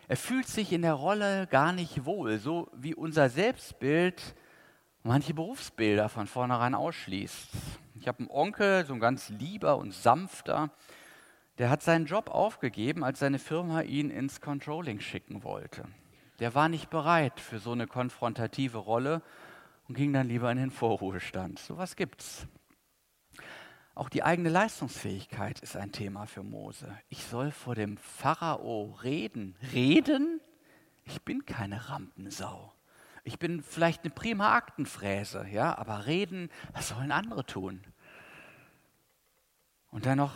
Er 0.07 0.17
fühlt 0.17 0.45
sich 0.45 0.71
in 0.71 0.83
der 0.83 0.93
Rolle 0.93 1.47
gar 1.47 1.71
nicht 1.73 2.05
wohl, 2.05 2.37
so 2.37 2.69
wie 2.75 2.93
unser 2.93 3.29
Selbstbild 3.29 4.35
manche 5.01 5.33
Berufsbilder 5.33 6.09
von 6.09 6.27
vornherein 6.27 6.75
ausschließt. 6.75 7.49
Ich 8.03 8.07
habe 8.09 8.19
einen 8.19 8.31
Onkel, 8.31 8.85
so 8.85 8.93
ein 8.93 8.99
ganz 8.99 9.29
lieber 9.29 9.77
und 9.77 9.93
sanfter, 9.93 10.71
der 11.57 11.69
hat 11.69 11.81
seinen 11.81 12.05
Job 12.05 12.29
aufgegeben, 12.29 13.01
als 13.01 13.19
seine 13.19 13.39
Firma 13.39 13.79
ihn 13.79 14.09
ins 14.09 14.41
Controlling 14.41 14.99
schicken 14.99 15.45
wollte. 15.45 15.85
Der 16.39 16.53
war 16.53 16.67
nicht 16.67 16.89
bereit 16.89 17.39
für 17.39 17.59
so 17.59 17.71
eine 17.71 17.87
konfrontative 17.87 18.77
Rolle 18.77 19.21
und 19.87 19.95
ging 19.95 20.11
dann 20.11 20.27
lieber 20.27 20.51
in 20.51 20.57
den 20.57 20.69
Vorruhestand. 20.69 21.59
So 21.59 21.77
was 21.77 21.95
gibt's. 21.95 22.45
Auch 23.95 24.09
die 24.09 24.23
eigene 24.23 24.49
Leistungsfähigkeit 24.49 25.61
ist 25.61 25.77
ein 25.77 25.93
Thema 25.93 26.25
für 26.25 26.43
Mose. 26.43 26.93
Ich 27.07 27.23
soll 27.23 27.51
vor 27.51 27.73
dem 27.73 27.95
Pharao 27.95 28.97
reden. 29.01 29.55
Reden? 29.71 30.41
Ich 31.05 31.21
bin 31.21 31.45
keine 31.45 31.87
Rampensau. 31.87 32.73
Ich 33.23 33.39
bin 33.39 33.63
vielleicht 33.63 34.03
eine 34.03 34.13
prima 34.13 34.55
Aktenfräse, 34.55 35.47
ja, 35.49 35.77
aber 35.77 36.07
reden, 36.07 36.49
was 36.73 36.89
sollen 36.89 37.13
andere 37.13 37.45
tun? 37.45 37.81
Und 39.93 40.07
dann 40.07 40.17
noch 40.17 40.33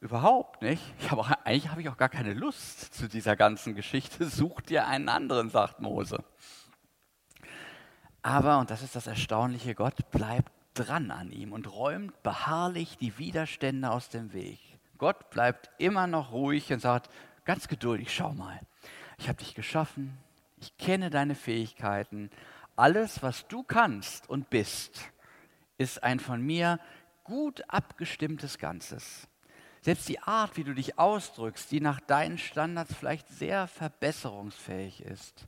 überhaupt 0.00 0.62
nicht. 0.62 0.82
Ich 0.98 1.10
hab 1.10 1.18
auch, 1.18 1.30
eigentlich 1.44 1.68
habe 1.68 1.82
ich 1.82 1.90
auch 1.90 1.98
gar 1.98 2.08
keine 2.08 2.32
Lust 2.32 2.94
zu 2.94 3.06
dieser 3.06 3.36
ganzen 3.36 3.74
Geschichte. 3.74 4.24
Such 4.30 4.62
dir 4.62 4.86
einen 4.86 5.10
anderen, 5.10 5.50
sagt 5.50 5.80
Mose. 5.80 6.24
Aber, 8.22 8.58
und 8.58 8.70
das 8.70 8.82
ist 8.82 8.96
das 8.96 9.06
Erstaunliche, 9.06 9.74
Gott 9.74 10.10
bleibt 10.10 10.50
dran 10.72 11.10
an 11.10 11.30
ihm 11.30 11.52
und 11.52 11.70
räumt 11.70 12.22
beharrlich 12.22 12.96
die 12.96 13.18
Widerstände 13.18 13.90
aus 13.90 14.08
dem 14.08 14.32
Weg. 14.32 14.58
Gott 14.96 15.28
bleibt 15.28 15.68
immer 15.76 16.06
noch 16.06 16.32
ruhig 16.32 16.72
und 16.72 16.80
sagt, 16.80 17.10
ganz 17.44 17.68
geduldig, 17.68 18.14
schau 18.14 18.32
mal, 18.32 18.58
ich 19.18 19.28
habe 19.28 19.36
dich 19.36 19.54
geschaffen, 19.54 20.16
ich 20.56 20.78
kenne 20.78 21.10
deine 21.10 21.34
Fähigkeiten, 21.34 22.30
alles, 22.74 23.22
was 23.22 23.46
du 23.48 23.64
kannst 23.64 24.30
und 24.30 24.48
bist, 24.48 25.10
ist 25.76 26.02
ein 26.02 26.20
von 26.20 26.40
mir 26.40 26.80
gut 27.24 27.64
abgestimmtes 27.68 28.58
Ganzes. 28.58 29.28
Selbst 29.80 30.08
die 30.08 30.20
Art, 30.20 30.56
wie 30.56 30.64
du 30.64 30.74
dich 30.74 30.98
ausdrückst, 30.98 31.70
die 31.70 31.80
nach 31.80 32.00
deinen 32.00 32.38
Standards 32.38 32.94
vielleicht 32.94 33.28
sehr 33.28 33.66
verbesserungsfähig 33.66 35.02
ist, 35.02 35.46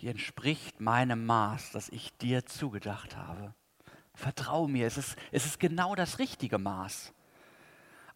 die 0.00 0.08
entspricht 0.08 0.80
meinem 0.80 1.24
Maß, 1.24 1.72
das 1.72 1.88
ich 1.88 2.14
dir 2.18 2.44
zugedacht 2.44 3.16
habe. 3.16 3.54
Vertrau 4.14 4.68
mir, 4.68 4.86
es 4.86 4.98
ist, 4.98 5.16
es 5.32 5.46
ist 5.46 5.58
genau 5.58 5.94
das 5.94 6.18
richtige 6.18 6.58
Maß. 6.58 7.12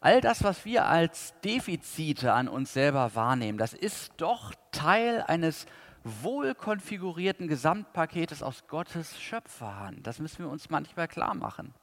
All 0.01 0.21
das, 0.21 0.43
was 0.43 0.65
wir 0.65 0.85
als 0.85 1.33
Defizite 1.43 2.31
an 2.33 2.47
uns 2.47 2.73
selber 2.73 3.15
wahrnehmen, 3.15 3.57
das 3.57 3.73
ist 3.73 4.13
doch 4.17 4.53
Teil 4.71 5.23
eines 5.27 5.65
wohl 6.03 6.55
konfigurierten 6.55 7.47
Gesamtpaketes 7.47 8.41
aus 8.41 8.67
Gottes 8.67 9.19
Schöpferhand. 9.19 10.07
Das 10.07 10.19
müssen 10.19 10.45
wir 10.45 10.49
uns 10.49 10.69
manchmal 10.69 11.07
klar 11.07 11.33
machen. 11.33 11.73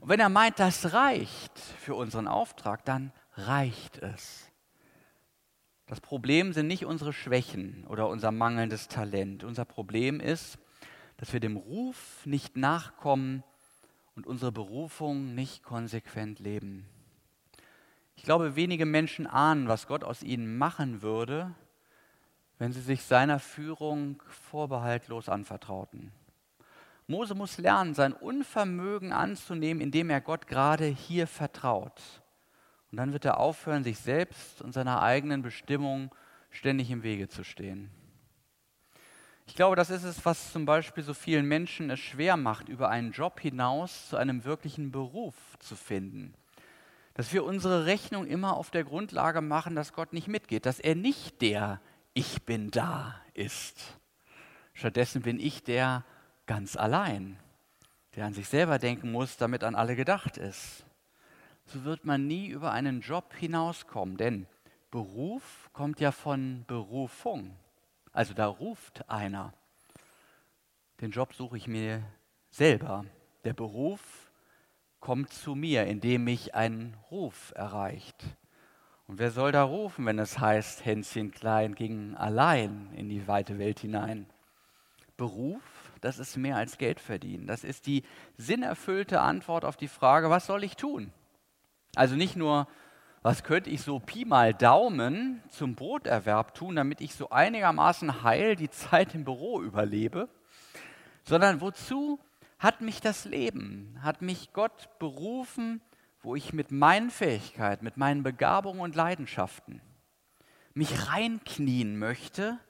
Und 0.00 0.08
wenn 0.08 0.20
er 0.20 0.28
meint, 0.28 0.58
das 0.58 0.92
reicht 0.92 1.58
für 1.58 1.94
unseren 1.94 2.28
Auftrag, 2.28 2.84
dann 2.84 3.12
reicht 3.34 3.98
es. 3.98 4.50
Das 5.86 6.00
Problem 6.00 6.52
sind 6.52 6.66
nicht 6.66 6.84
unsere 6.84 7.12
Schwächen 7.12 7.86
oder 7.86 8.08
unser 8.08 8.32
mangelndes 8.32 8.88
Talent. 8.88 9.44
Unser 9.44 9.64
Problem 9.64 10.20
ist, 10.20 10.58
dass 11.16 11.32
wir 11.32 11.40
dem 11.40 11.56
Ruf 11.56 12.26
nicht 12.26 12.56
nachkommen 12.56 13.44
und 14.16 14.26
unsere 14.26 14.52
Berufung 14.52 15.34
nicht 15.34 15.62
konsequent 15.62 16.40
leben. 16.40 16.88
Ich 18.16 18.22
glaube, 18.22 18.56
wenige 18.56 18.86
Menschen 18.86 19.26
ahnen, 19.26 19.68
was 19.68 19.86
Gott 19.86 20.02
aus 20.02 20.22
ihnen 20.22 20.58
machen 20.58 21.02
würde, 21.02 21.54
wenn 22.58 22.72
sie 22.72 22.80
sich 22.80 23.02
seiner 23.02 23.38
Führung 23.38 24.22
vorbehaltlos 24.28 25.28
anvertrauten. 25.28 26.12
Mose 27.08 27.34
muss 27.34 27.58
lernen, 27.58 27.94
sein 27.94 28.12
Unvermögen 28.12 29.12
anzunehmen, 29.12 29.80
indem 29.80 30.10
er 30.10 30.20
Gott 30.20 30.46
gerade 30.46 30.86
hier 30.86 31.26
vertraut. 31.26 32.00
Und 32.90 32.98
dann 32.98 33.12
wird 33.12 33.24
er 33.24 33.38
aufhören, 33.38 33.84
sich 33.84 33.98
selbst 33.98 34.60
und 34.62 34.72
seiner 34.72 35.02
eigenen 35.02 35.42
Bestimmung 35.42 36.14
ständig 36.50 36.90
im 36.90 37.02
Wege 37.02 37.28
zu 37.28 37.44
stehen. 37.44 37.90
Ich 39.46 39.54
glaube, 39.54 39.76
das 39.76 39.90
ist 39.90 40.02
es, 40.02 40.24
was 40.24 40.52
zum 40.52 40.66
Beispiel 40.66 41.04
so 41.04 41.14
vielen 41.14 41.46
Menschen 41.46 41.90
es 41.90 42.00
schwer 42.00 42.36
macht, 42.36 42.68
über 42.68 42.88
einen 42.88 43.12
Job 43.12 43.38
hinaus 43.38 44.08
zu 44.08 44.16
einem 44.16 44.44
wirklichen 44.44 44.90
Beruf 44.90 45.36
zu 45.60 45.76
finden. 45.76 46.34
Dass 47.14 47.32
wir 47.32 47.44
unsere 47.44 47.86
Rechnung 47.86 48.26
immer 48.26 48.56
auf 48.56 48.70
der 48.70 48.82
Grundlage 48.82 49.40
machen, 49.40 49.76
dass 49.76 49.92
Gott 49.92 50.12
nicht 50.12 50.26
mitgeht, 50.26 50.66
dass 50.66 50.80
er 50.80 50.96
nicht 50.96 51.40
der 51.40 51.80
Ich 52.12 52.42
bin 52.42 52.72
da 52.72 53.20
ist. 53.34 53.98
Stattdessen 54.74 55.22
bin 55.22 55.38
ich 55.38 55.62
der 55.62 56.04
ganz 56.46 56.76
allein, 56.76 57.38
der 58.14 58.26
an 58.26 58.34
sich 58.34 58.48
selber 58.48 58.78
denken 58.78 59.12
muss, 59.12 59.36
damit 59.36 59.64
an 59.64 59.74
alle 59.74 59.96
gedacht 59.96 60.36
ist. 60.36 60.84
So 61.66 61.84
wird 61.84 62.04
man 62.04 62.26
nie 62.26 62.48
über 62.48 62.72
einen 62.72 63.00
Job 63.00 63.34
hinauskommen, 63.34 64.16
denn 64.16 64.46
Beruf 64.90 65.68
kommt 65.72 66.00
ja 66.00 66.12
von 66.12 66.64
Berufung. 66.66 67.56
Also 68.12 68.32
da 68.32 68.46
ruft 68.46 69.10
einer. 69.10 69.52
Den 71.00 71.10
Job 71.10 71.34
suche 71.34 71.56
ich 71.56 71.66
mir 71.66 72.02
selber. 72.50 73.04
Der 73.44 73.52
Beruf 73.52 74.30
kommt 75.00 75.32
zu 75.32 75.54
mir, 75.54 75.84
indem 75.84 76.24
mich 76.24 76.54
ein 76.54 76.96
Ruf 77.10 77.52
erreicht. 77.54 78.24
Und 79.06 79.18
wer 79.18 79.30
soll 79.30 79.52
da 79.52 79.62
rufen, 79.62 80.06
wenn 80.06 80.18
es 80.18 80.38
heißt, 80.38 80.84
Hänschen 80.84 81.30
klein 81.30 81.74
ging 81.74 82.14
allein 82.16 82.90
in 82.94 83.08
die 83.08 83.28
weite 83.28 83.58
Welt 83.58 83.80
hinein? 83.80 84.26
Beruf, 85.16 85.62
das 86.06 86.18
ist 86.18 86.36
mehr 86.36 86.56
als 86.56 86.78
Geld 86.78 87.00
verdienen. 87.00 87.46
Das 87.46 87.64
ist 87.64 87.86
die 87.86 88.04
sinnerfüllte 88.36 89.20
Antwort 89.20 89.64
auf 89.64 89.76
die 89.76 89.88
Frage, 89.88 90.30
was 90.30 90.46
soll 90.46 90.62
ich 90.62 90.76
tun? 90.76 91.12
Also 91.96 92.14
nicht 92.14 92.36
nur 92.36 92.68
was 93.22 93.42
könnte 93.42 93.70
ich 93.70 93.82
so 93.82 93.98
Pi 93.98 94.24
mal 94.24 94.54
Daumen 94.54 95.42
zum 95.48 95.74
Broterwerb 95.74 96.54
tun, 96.54 96.76
damit 96.76 97.00
ich 97.00 97.14
so 97.14 97.30
einigermaßen 97.30 98.22
heil 98.22 98.54
die 98.54 98.70
Zeit 98.70 99.16
im 99.16 99.24
Büro 99.24 99.60
überlebe, 99.60 100.28
sondern 101.24 101.60
wozu 101.60 102.20
hat 102.60 102.82
mich 102.82 103.00
das 103.00 103.24
Leben, 103.24 103.98
hat 104.00 104.22
mich 104.22 104.52
Gott 104.52 104.88
berufen, 105.00 105.80
wo 106.22 106.36
ich 106.36 106.52
mit 106.52 106.70
meinen 106.70 107.10
Fähigkeiten, 107.10 107.84
mit 107.84 107.96
meinen 107.96 108.22
Begabungen 108.22 108.80
und 108.80 108.94
Leidenschaften 108.94 109.80
mich 110.72 111.10
reinknien 111.10 111.98
möchte 111.98 112.60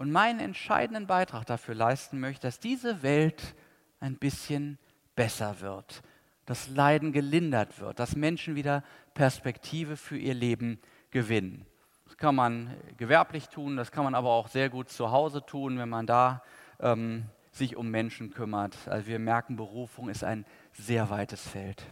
und 0.00 0.10
meinen 0.10 0.40
entscheidenden 0.40 1.06
Beitrag 1.06 1.44
dafür 1.44 1.74
leisten 1.74 2.20
möchte, 2.20 2.46
dass 2.46 2.58
diese 2.58 3.02
Welt 3.02 3.54
ein 4.00 4.16
bisschen 4.16 4.78
besser 5.14 5.60
wird, 5.60 6.00
dass 6.46 6.68
Leiden 6.68 7.12
gelindert 7.12 7.78
wird, 7.80 7.98
dass 7.98 8.16
Menschen 8.16 8.54
wieder 8.54 8.82
Perspektive 9.12 9.98
für 9.98 10.16
ihr 10.16 10.32
Leben 10.32 10.80
gewinnen. 11.10 11.66
Das 12.06 12.16
kann 12.16 12.34
man 12.34 12.74
gewerblich 12.96 13.50
tun, 13.50 13.76
das 13.76 13.92
kann 13.92 14.04
man 14.04 14.14
aber 14.14 14.30
auch 14.30 14.48
sehr 14.48 14.70
gut 14.70 14.88
zu 14.88 15.10
Hause 15.10 15.44
tun, 15.44 15.76
wenn 15.76 15.90
man 15.90 16.06
da 16.06 16.42
ähm, 16.78 17.26
sich 17.52 17.76
um 17.76 17.90
Menschen 17.90 18.30
kümmert. 18.30 18.78
Also 18.88 19.06
wir 19.06 19.18
merken, 19.18 19.56
Berufung 19.56 20.08
ist 20.08 20.24
ein 20.24 20.46
sehr 20.72 21.10
weites 21.10 21.46
Feld. 21.46 21.84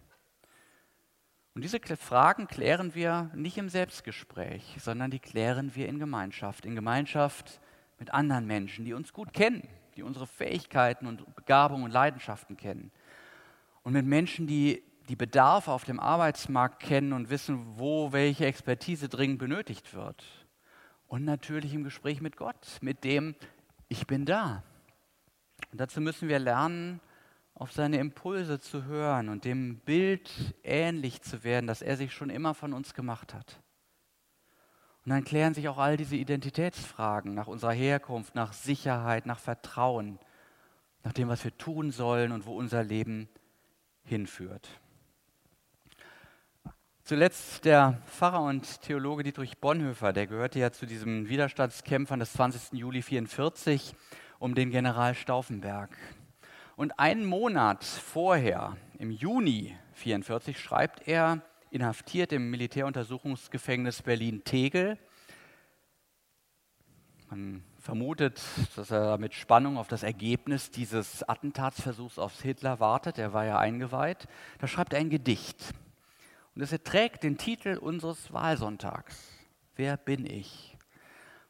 Und 1.54 1.60
diese 1.60 1.78
Fragen 1.78 2.46
klären 2.46 2.94
wir 2.94 3.30
nicht 3.34 3.58
im 3.58 3.68
Selbstgespräch, 3.68 4.78
sondern 4.80 5.10
die 5.10 5.18
klären 5.18 5.74
wir 5.74 5.88
in 5.88 5.98
Gemeinschaft. 5.98 6.64
In 6.64 6.74
Gemeinschaft 6.74 7.60
mit 7.98 8.12
anderen 8.12 8.46
Menschen, 8.46 8.84
die 8.84 8.94
uns 8.94 9.12
gut 9.12 9.32
kennen, 9.32 9.66
die 9.96 10.02
unsere 10.02 10.26
Fähigkeiten 10.26 11.06
und 11.06 11.34
Begabungen 11.34 11.84
und 11.84 11.90
Leidenschaften 11.90 12.56
kennen 12.56 12.92
und 13.82 13.92
mit 13.92 14.06
Menschen, 14.06 14.46
die 14.46 14.82
die 15.08 15.16
Bedarfe 15.16 15.72
auf 15.72 15.84
dem 15.84 16.00
Arbeitsmarkt 16.00 16.80
kennen 16.80 17.12
und 17.12 17.30
wissen, 17.30 17.78
wo 17.78 18.12
welche 18.12 18.46
Expertise 18.46 19.08
dringend 19.08 19.38
benötigt 19.38 19.94
wird. 19.94 20.24
Und 21.06 21.24
natürlich 21.24 21.72
im 21.72 21.84
Gespräch 21.84 22.20
mit 22.20 22.36
Gott, 22.36 22.78
mit 22.82 23.04
dem 23.04 23.34
Ich 23.88 24.06
bin 24.06 24.26
da. 24.26 24.62
Und 25.72 25.80
dazu 25.80 26.02
müssen 26.02 26.28
wir 26.28 26.38
lernen, 26.38 27.00
auf 27.54 27.72
seine 27.72 27.98
Impulse 27.98 28.60
zu 28.60 28.84
hören 28.84 29.30
und 29.30 29.44
dem 29.44 29.78
Bild 29.78 30.54
ähnlich 30.62 31.22
zu 31.22 31.42
werden, 31.42 31.66
das 31.66 31.82
er 31.82 31.96
sich 31.96 32.12
schon 32.12 32.30
immer 32.30 32.54
von 32.54 32.72
uns 32.72 32.94
gemacht 32.94 33.34
hat. 33.34 33.60
Und 35.08 35.14
dann 35.14 35.24
klären 35.24 35.54
sich 35.54 35.66
auch 35.70 35.78
all 35.78 35.96
diese 35.96 36.16
Identitätsfragen 36.16 37.32
nach 37.32 37.46
unserer 37.46 37.72
Herkunft, 37.72 38.34
nach 38.34 38.52
Sicherheit, 38.52 39.24
nach 39.24 39.38
Vertrauen, 39.38 40.18
nach 41.02 41.14
dem, 41.14 41.28
was 41.28 41.42
wir 41.44 41.56
tun 41.56 41.92
sollen 41.92 42.30
und 42.30 42.44
wo 42.44 42.54
unser 42.54 42.84
Leben 42.84 43.26
hinführt. 44.04 44.68
Zuletzt 47.04 47.64
der 47.64 48.02
Pfarrer 48.04 48.42
und 48.42 48.82
Theologe 48.82 49.22
Dietrich 49.22 49.56
Bonhoeffer, 49.56 50.12
der 50.12 50.26
gehörte 50.26 50.58
ja 50.58 50.72
zu 50.72 50.84
diesen 50.84 51.30
Widerstandskämpfern 51.30 52.20
des 52.20 52.34
20. 52.34 52.78
Juli 52.78 52.98
1944 52.98 53.94
um 54.38 54.54
den 54.54 54.68
General 54.68 55.14
Stauffenberg. 55.14 55.96
Und 56.76 56.98
einen 57.00 57.24
Monat 57.24 57.82
vorher, 57.82 58.76
im 58.98 59.10
Juni 59.10 59.74
1944, 59.94 60.60
schreibt 60.60 61.08
er, 61.08 61.40
inhaftiert 61.70 62.32
im 62.32 62.50
Militäruntersuchungsgefängnis 62.50 64.02
Berlin-Tegel. 64.02 64.98
Man 67.30 67.62
vermutet, 67.78 68.42
dass 68.76 68.90
er 68.90 69.18
mit 69.18 69.34
Spannung 69.34 69.76
auf 69.76 69.88
das 69.88 70.02
Ergebnis 70.02 70.70
dieses 70.70 71.22
Attentatsversuchs 71.28 72.18
auf 72.18 72.40
Hitler 72.40 72.80
wartet. 72.80 73.18
Er 73.18 73.32
war 73.32 73.44
ja 73.44 73.58
eingeweiht. 73.58 74.28
Da 74.58 74.66
schreibt 74.66 74.94
er 74.94 75.00
ein 75.00 75.10
Gedicht. 75.10 75.74
Und 76.54 76.62
es 76.62 76.70
trägt 76.84 77.22
den 77.22 77.36
Titel 77.36 77.76
unseres 77.76 78.32
Wahlsonntags. 78.32 79.16
Wer 79.76 79.96
bin 79.96 80.26
ich? 80.26 80.76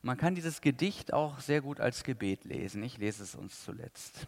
Man 0.03 0.17
kann 0.17 0.35
dieses 0.35 0.61
Gedicht 0.61 1.13
auch 1.13 1.41
sehr 1.41 1.61
gut 1.61 1.81
als 1.81 2.05
Gebet 2.05 2.45
lesen. 2.45 2.83
Ich 2.83 2.99
lese 2.99 3.23
es 3.23 3.35
uns 3.35 3.65
zuletzt. 3.65 4.27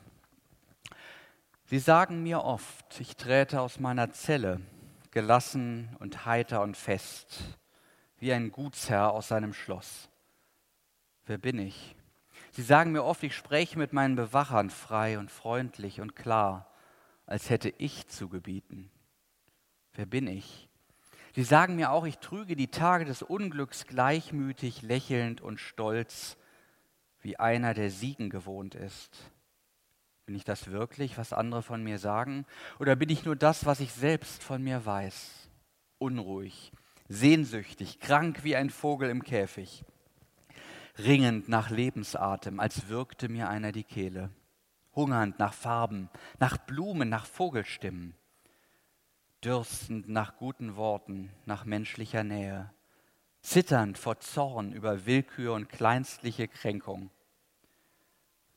Sie 1.67 1.79
sagen 1.79 2.23
mir 2.23 2.43
oft, 2.43 2.99
ich 3.01 3.17
träte 3.17 3.61
aus 3.61 3.79
meiner 3.79 4.11
Zelle, 4.11 4.61
gelassen 5.11 5.97
und 5.99 6.25
heiter 6.27 6.63
und 6.63 6.77
fest, 6.77 7.59
wie 8.19 8.33
ein 8.33 8.53
Gutsherr 8.53 9.13
aus 9.13 9.29
seinem 9.29 9.53
Schloss. 9.53 10.09
Wer 11.27 11.39
bin 11.39 11.59
ich? 11.59 11.97
Sie 12.53 12.63
sagen 12.63 12.93
mir 12.93 13.05
oft, 13.05 13.23
ich 13.23 13.37
spreche 13.37 13.79
mit 13.79 13.93
meinen 13.93 14.17
Bewachern 14.17 14.71
frei 14.71 15.19
und 15.19 15.31
freundlich 15.31 16.01
und 16.01 16.17
klar, 16.17 16.67
als 17.27 17.49
hätte 17.49 17.73
ich 17.79 18.09
zu 18.09 18.29
gebieten. 18.29 18.91
Wer 19.95 20.07
bin 20.07 20.27
ich? 20.27 20.69
Sie 21.35 21.45
sagen 21.45 21.77
mir 21.77 21.93
auch, 21.93 22.07
ich 22.07 22.19
trüge 22.19 22.57
die 22.57 22.71
Tage 22.71 23.05
des 23.05 23.23
Unglücks 23.23 23.87
gleichmütig, 23.87 24.83
lächelnd 24.83 25.41
und 25.41 25.61
stolz, 25.61 26.37
wie 27.21 27.39
einer, 27.39 27.75
der 27.75 27.91
Siegen 27.91 28.31
gewohnt 28.31 28.75
ist. 28.75 29.31
Bin 30.31 30.37
ich 30.37 30.45
das 30.45 30.71
wirklich, 30.71 31.19
was 31.19 31.33
andere 31.33 31.61
von 31.61 31.83
mir 31.83 31.99
sagen? 31.99 32.47
Oder 32.79 32.95
bin 32.95 33.09
ich 33.09 33.25
nur 33.25 33.35
das, 33.35 33.67
was 33.67 33.81
ich 33.81 33.93
selbst 33.93 34.45
von 34.45 34.63
mir 34.63 34.87
weiß? 34.87 35.51
Unruhig, 35.99 36.71
sehnsüchtig, 37.09 37.99
krank 37.99 38.45
wie 38.45 38.55
ein 38.55 38.71
Vogel 38.71 39.11
im 39.11 39.25
Käfig, 39.25 39.85
ringend 40.97 41.49
nach 41.49 41.71
Lebensatem, 41.71 42.61
als 42.61 42.87
würgte 42.87 43.29
mir 43.29 43.49
einer 43.49 43.73
die 43.73 43.83
Kehle, 43.83 44.31
hungernd 44.95 45.41
nach 45.41 45.53
Farben, 45.53 46.09
nach 46.39 46.59
Blumen, 46.59 47.09
nach 47.09 47.27
Vogelstimmen, 47.27 48.15
dürstend 49.43 50.09
nach 50.09 50.37
guten 50.37 50.77
Worten, 50.77 51.33
nach 51.45 51.65
menschlicher 51.65 52.23
Nähe, 52.23 52.73
zitternd 53.43 53.99
vor 53.99 54.21
Zorn 54.21 54.73
über 54.73 55.07
Willkür 55.07 55.55
und 55.55 55.69
kleinstliche 55.69 56.47
Kränkung 56.47 57.11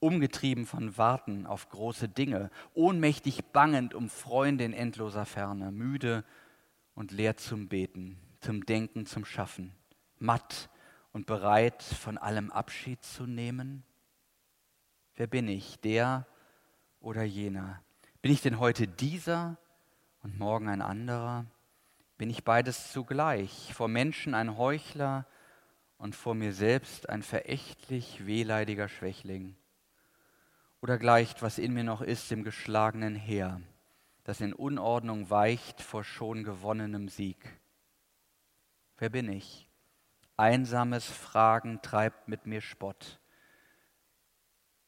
umgetrieben 0.04 0.66
von 0.66 0.98
Warten 0.98 1.48
auf 1.48 1.70
große 1.70 2.10
Dinge, 2.10 2.52
ohnmächtig 2.74 3.46
bangend 3.46 3.94
um 3.94 4.10
Freunde 4.10 4.66
in 4.66 4.74
endloser 4.74 5.26
Ferne, 5.26 5.72
müde 5.72 6.26
und 6.94 7.12
leer 7.12 7.38
zum 7.38 7.70
Beten, 7.70 8.20
zum 8.42 8.66
Denken, 8.66 9.06
zum 9.06 9.24
Schaffen, 9.24 9.74
matt 10.20 10.70
und 11.14 11.26
bereit, 11.26 11.82
von 11.82 12.18
allem 12.18 12.52
Abschied 12.52 13.04
zu 13.04 13.26
nehmen? 13.26 13.84
Wer 15.16 15.28
bin 15.28 15.48
ich, 15.48 15.80
der 15.80 16.28
oder 17.00 17.24
jener? 17.24 17.82
Bin 18.22 18.32
ich 18.32 18.42
denn 18.42 18.60
heute 18.60 18.88
dieser 18.88 19.58
und 20.22 20.38
morgen 20.38 20.68
ein 20.68 20.82
anderer? 20.82 21.46
Bin 22.18 22.30
ich 22.30 22.44
beides 22.44 22.92
zugleich, 22.92 23.74
vor 23.74 23.88
Menschen 23.88 24.34
ein 24.34 24.58
Heuchler 24.58 25.26
und 25.98 26.14
vor 26.14 26.36
mir 26.36 26.52
selbst 26.52 27.08
ein 27.10 27.24
verächtlich 27.24 28.26
wehleidiger 28.26 28.90
Schwächling? 28.90 29.56
Oder 30.84 30.98
gleicht, 30.98 31.42
was 31.42 31.60
in 31.60 31.74
mir 31.74 31.86
noch 31.86 32.02
ist, 32.02 32.30
dem 32.30 32.44
geschlagenen 32.44 33.16
Heer, 33.16 33.62
das 34.26 34.42
in 34.42 34.52
Unordnung 34.52 35.30
weicht 35.30 35.82
vor 35.82 36.04
schon 36.04 36.44
gewonnenem 36.44 37.08
Sieg. 37.08 37.38
Wer 38.98 39.08
bin 39.08 39.32
ich? 39.32 39.70
Einsames 40.36 41.06
Fragen 41.06 41.82
treibt 41.82 42.28
mit 42.28 42.48
mir 42.48 42.60
Spott. 42.60 43.22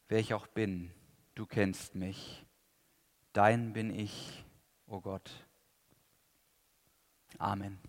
Wer 0.10 0.20
ich 0.20 0.34
auch 0.34 0.48
bin, 0.48 0.92
du 1.34 1.46
kennst 1.46 1.96
mich. 1.96 2.46
Dein 3.32 3.72
bin 3.72 3.90
ich, 3.90 4.44
o 4.88 4.98
oh 4.98 5.00
Gott. 5.00 5.32
Amen. 7.38 7.80